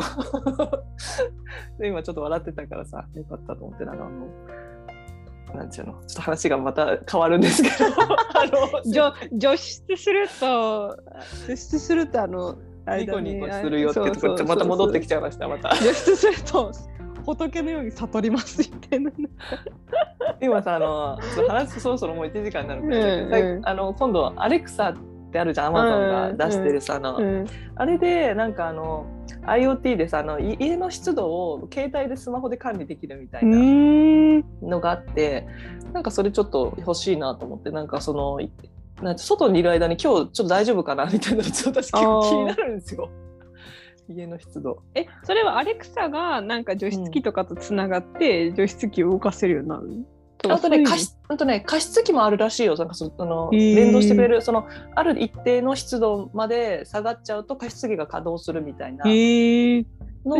[1.79, 7.75] で今ちょっと笑ってたからさよかったと思ってなんかあのなんちゅうのちょっと話がまた変わるんですけど。
[8.35, 10.97] あの除除湿すると
[11.47, 12.57] 除湿するとあの
[12.99, 15.69] ニコニコするよってとこまた戻ってきちゃいましたまた。
[15.75, 16.73] 除湿すると
[17.25, 19.11] 仏のように悟りますみたいな。
[20.41, 21.17] 今さあの
[21.47, 23.67] 話そろそろもう1時間になるから、うんうん。
[23.67, 24.95] あの今度アレクサっ
[25.31, 27.45] てあるじゃんアマゾンが出してるさ、あのうん。
[27.75, 29.05] あれでなんかあの
[29.45, 35.47] IoT でさあのい家の湿度を携帯でスマホで管理できるみたいうなのがあって、
[35.93, 38.51] なんかそれちょっと欲しいなと思ってなんかそのい
[39.01, 43.09] なんか外にいる間に今日ちょっと大丈夫かなみたいなのちょっと私結構気になるんですよ
[44.09, 44.83] 家の湿度。
[44.93, 50.05] えそれはアレクサがなんか除湿機とかとつながって除湿機を動かせるようになる？
[50.37, 52.75] とかあとね加湿あとね加湿器もあるらしいよ。
[52.75, 59.11] なんかそあの連動してくれるそのある一定の湿度まで下がっちゃうと加湿器が稼働するみたいなの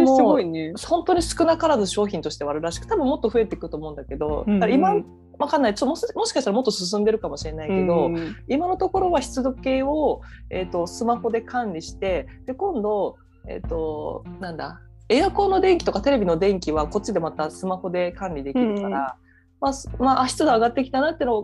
[0.05, 0.73] すごもいね。
[0.87, 4.95] 本当に少なからず商品としてはあるらしく多分もっと増えていくと思うんだけど、うん今
[5.37, 5.75] わかんない。
[5.75, 8.37] ちょもしもしかしたらもっと進んでるかもしれないけど、うん。
[8.47, 13.17] 今のところは湿度計を、えー、とスマホで管理してで今度、
[13.47, 18.91] えー、となんだエアコンの電気とかテレビの電気はこっちでまたスマホで管理できるから、うん
[19.61, 21.43] まあすまあ、湿度上がってきたなってのを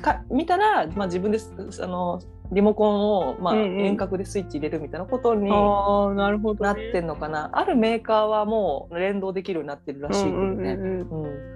[0.00, 2.20] か見たら、まあ、自分ですあの
[2.52, 3.80] リモコンを、まあ、うんうん。
[3.80, 6.72] 遠隔でスイッチ入れるみたいなことにああなるほど、ね。
[6.72, 10.72] なってんのかな、あるメーカーはもう連動できるようになってるらしいけどね。
[10.74, 11.54] うんうんうん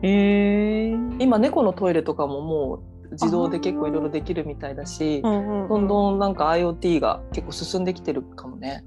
[0.00, 8.84] え今猫のトイレとかももう自動で結構いろいろできるみたいだし、どんどんなんか IoT が結構進んできてるかもね。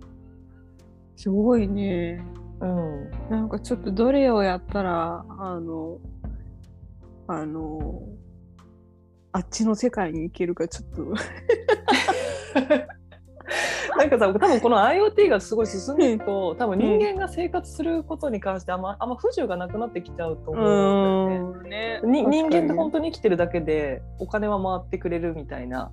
[1.15, 2.23] すごいね。
[2.61, 5.97] うん、なんかちょっとどれをやったらあの
[7.27, 8.03] あの
[9.31, 11.13] あっちの世界に行けるかちょっと。
[13.97, 21.99] なんかさ多分この IoT がすごい進んでいくと多分人間が生活することに関してあんまあんま不自由がなくなってきちゃうと思うんだよね。
[22.03, 22.11] ん。
[22.11, 22.23] ね。
[22.23, 25.91] に人間って本当当に生きてるだけでお金は回ってくれるみたいな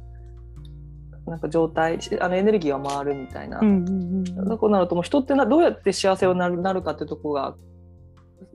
[1.28, 3.60] なんか状態あのエネルギーは回るみたいな。
[3.60, 7.54] うんうんうんだからなるともう人ってなどうやって幸せをなるなるかってとこが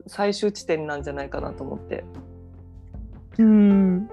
[0.08, 2.04] 最終地点なんじゃないかなと思って。
[3.38, 4.10] うんうん。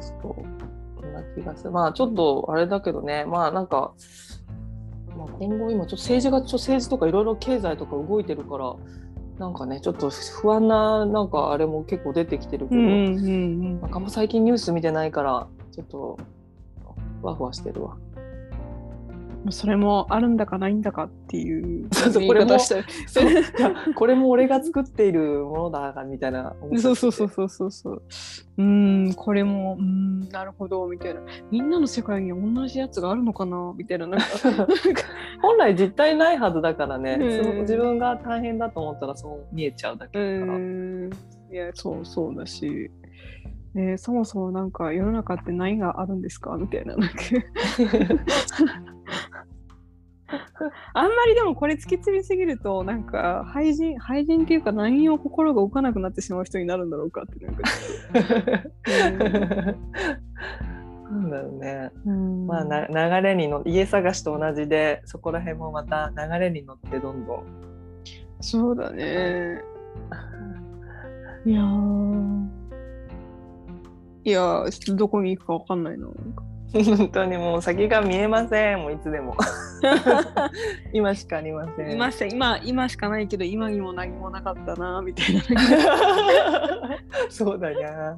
[0.00, 1.00] そう。
[1.00, 1.70] そんな気がする。
[1.70, 3.92] まあちょっとあれだけどね、まあなんか、
[5.16, 8.74] まあ、今後今ちょっと政治がちょっと政治とかいろいろ経済とか動いてるから、
[9.38, 16.18] なんかねちょっと不安ななんかあれも結構出てきてるけど、うんうんうんなんかあんま最近ニュース見てないからちょっと
[17.20, 17.96] ふわふわしてるわ。
[18.04, 18.10] うん
[19.48, 23.30] それもあるんだかないんだかっていうそうそう言い方したいそう。
[23.32, 23.42] いや
[23.94, 28.02] これも俺が作っているものだみたいなそうそうそうそうそうそう。
[28.58, 31.22] うんこれもうんなるほどみたいな。
[31.50, 34.06] みんなの世界に同じやつがあるのかなみたいな
[35.40, 37.16] 本来実体ないはずだからね、
[37.62, 40.58] 自分が大変だと思ったらそう見えちゃうだけうだから。
[40.58, 41.10] ん。
[41.50, 42.90] いやそうそうだし、
[43.74, 46.56] ね、そもそもなんか世の中って何があるんですか？
[46.56, 46.94] みたいな
[50.94, 57.62] あんまりでもこれ突き詰めすぎるとなんか廃人廃人っていうか何を心が動かなくなってしまう人になるんだろうかってなんか
[61.10, 61.90] なん だろうね。
[62.06, 62.46] うん。
[62.46, 67.44] まあな流れにの家探しと同じでそこら辺もまた流れに乗ってどんどん。
[68.40, 69.60] そうだね。
[71.46, 72.59] いやー
[74.24, 74.64] いや
[74.94, 76.06] どこに行くかわかんないな。
[76.72, 79.36] 本当にもう先が見えませんもういつでも。
[80.92, 81.92] 今しかありません。
[81.92, 85.42] 今し今今しかないけど今にも何もなかったなみたいな。
[87.28, 88.16] そうだにゃ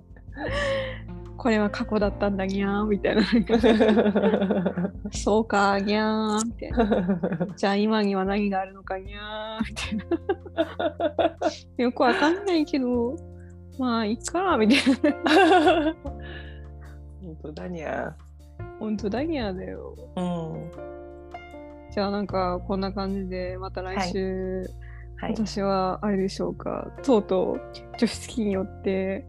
[1.38, 3.22] これは過去だったんだにゃーみたいな。
[5.12, 7.54] そうかにゃーみたいな。
[7.56, 9.96] じゃあ今には何があるのかにゃーみたい
[11.78, 11.84] な。
[11.84, 13.16] よくわかんないけど
[13.78, 15.94] まあいいかみたいな。
[17.22, 18.14] 本当だにゃ。
[18.78, 19.94] 本当だにゃーだよ。
[20.16, 20.70] うん。
[21.90, 24.66] じゃあなんかこんな感じでまた来週、
[25.16, 25.32] はい。
[25.32, 26.90] 私はあれでしょうか。
[27.02, 27.60] とうとう
[27.98, 29.26] 除湿機によって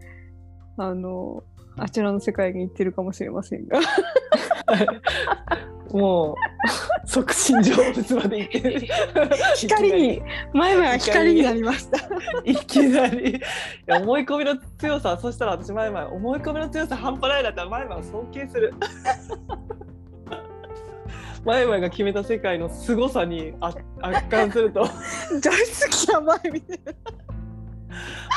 [0.77, 1.43] あの
[1.77, 3.79] あちらの世界に行ってるかもしれませんが。
[5.91, 6.35] も
[7.05, 8.87] う促進成仏まで行ってる。
[9.57, 10.21] 光に
[10.53, 11.99] 前々は光になりました。
[12.43, 13.39] いきなり。
[13.87, 15.17] 思い込みの強さ。
[15.17, 18.73] そしたら私前々思い込みの強さ半端ないだったら前々を尊敬する。
[21.45, 24.81] 前々が決めた世界の凄さにあ圧巻すると。
[24.81, 24.91] 大好
[25.91, 26.93] きやばいみたいな。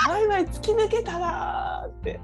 [0.07, 2.21] 前々突き抜けたなーって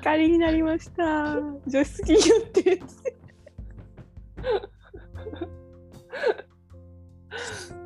[0.00, 1.36] 光になりました。
[1.66, 2.82] 除湿機によって。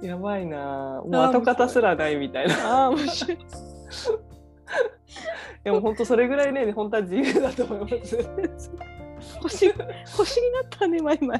[0.03, 3.39] やばいなーもう跡形すらないみたいなああ面白い。
[5.65, 8.19] でも本当それぐらいね本当は自由だと思います
[9.41, 9.73] 星
[10.07, 11.35] 星になったね前々。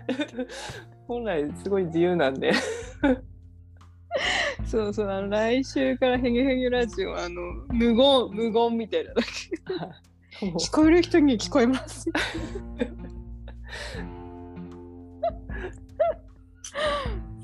[1.07, 2.53] 本来すごい自由なんで
[4.67, 9.29] そうそうあの来週からヘゲヘゲラジオあの無言無言みたいなだけ
[10.47, 12.11] 聞こえる人に聞こえます。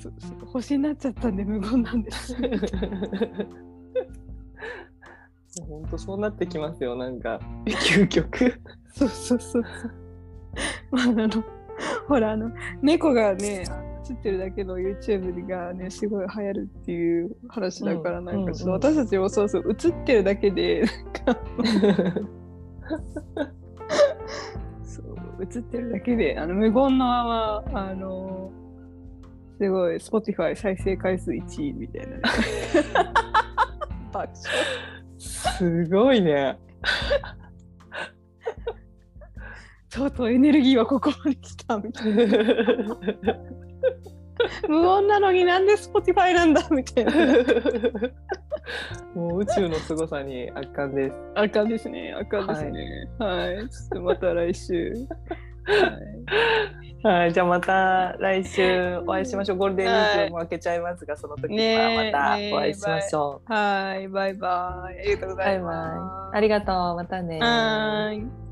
[0.00, 2.36] そうそう星になっちゃったんで無言なんです。
[5.66, 8.60] 本当そうなってきますよなんか究極
[8.92, 9.92] そうそうそうそう。
[10.90, 11.44] まああの
[12.06, 12.50] ほらあの
[12.82, 13.64] 猫がね
[14.10, 20.84] 映ってるだけの YouTube がねすごい流行るっていう話だから、うんなんかちょっとうん私たちもそうそう映ってるだけで
[21.26, 21.40] なんか。
[24.84, 28.52] そう映ってるだけであの無言のままあの
[29.58, 32.22] すごい Spotify 再生回数1位みたいな、ね、
[34.12, 34.34] 爆笑。
[35.18, 36.58] すごいね。
[39.90, 42.24] とうとうエネルギーはここまで来たみたいな
[44.68, 47.12] 無音なのになんで Spotify なんだみたいな。
[49.14, 51.16] もう宇宙の凄さに圧巻です。
[51.34, 52.14] あかんですね。
[52.18, 53.08] あかんですね。
[53.18, 54.94] はい、ちょっとまた来週。
[55.66, 55.74] は
[57.04, 57.06] い。
[57.06, 57.32] はい。
[57.32, 59.58] じゃあまた来週お会いしましょう。
[59.58, 65.00] ゴールデンウィークも明けちゃいますがその時にはまたお会いしましょう、はい、バイバイ。
[65.00, 65.62] ありがとうございバイバイ。
[65.62, 66.36] ます。
[66.36, 66.74] ありがとう。
[66.96, 68.43] またねはーい。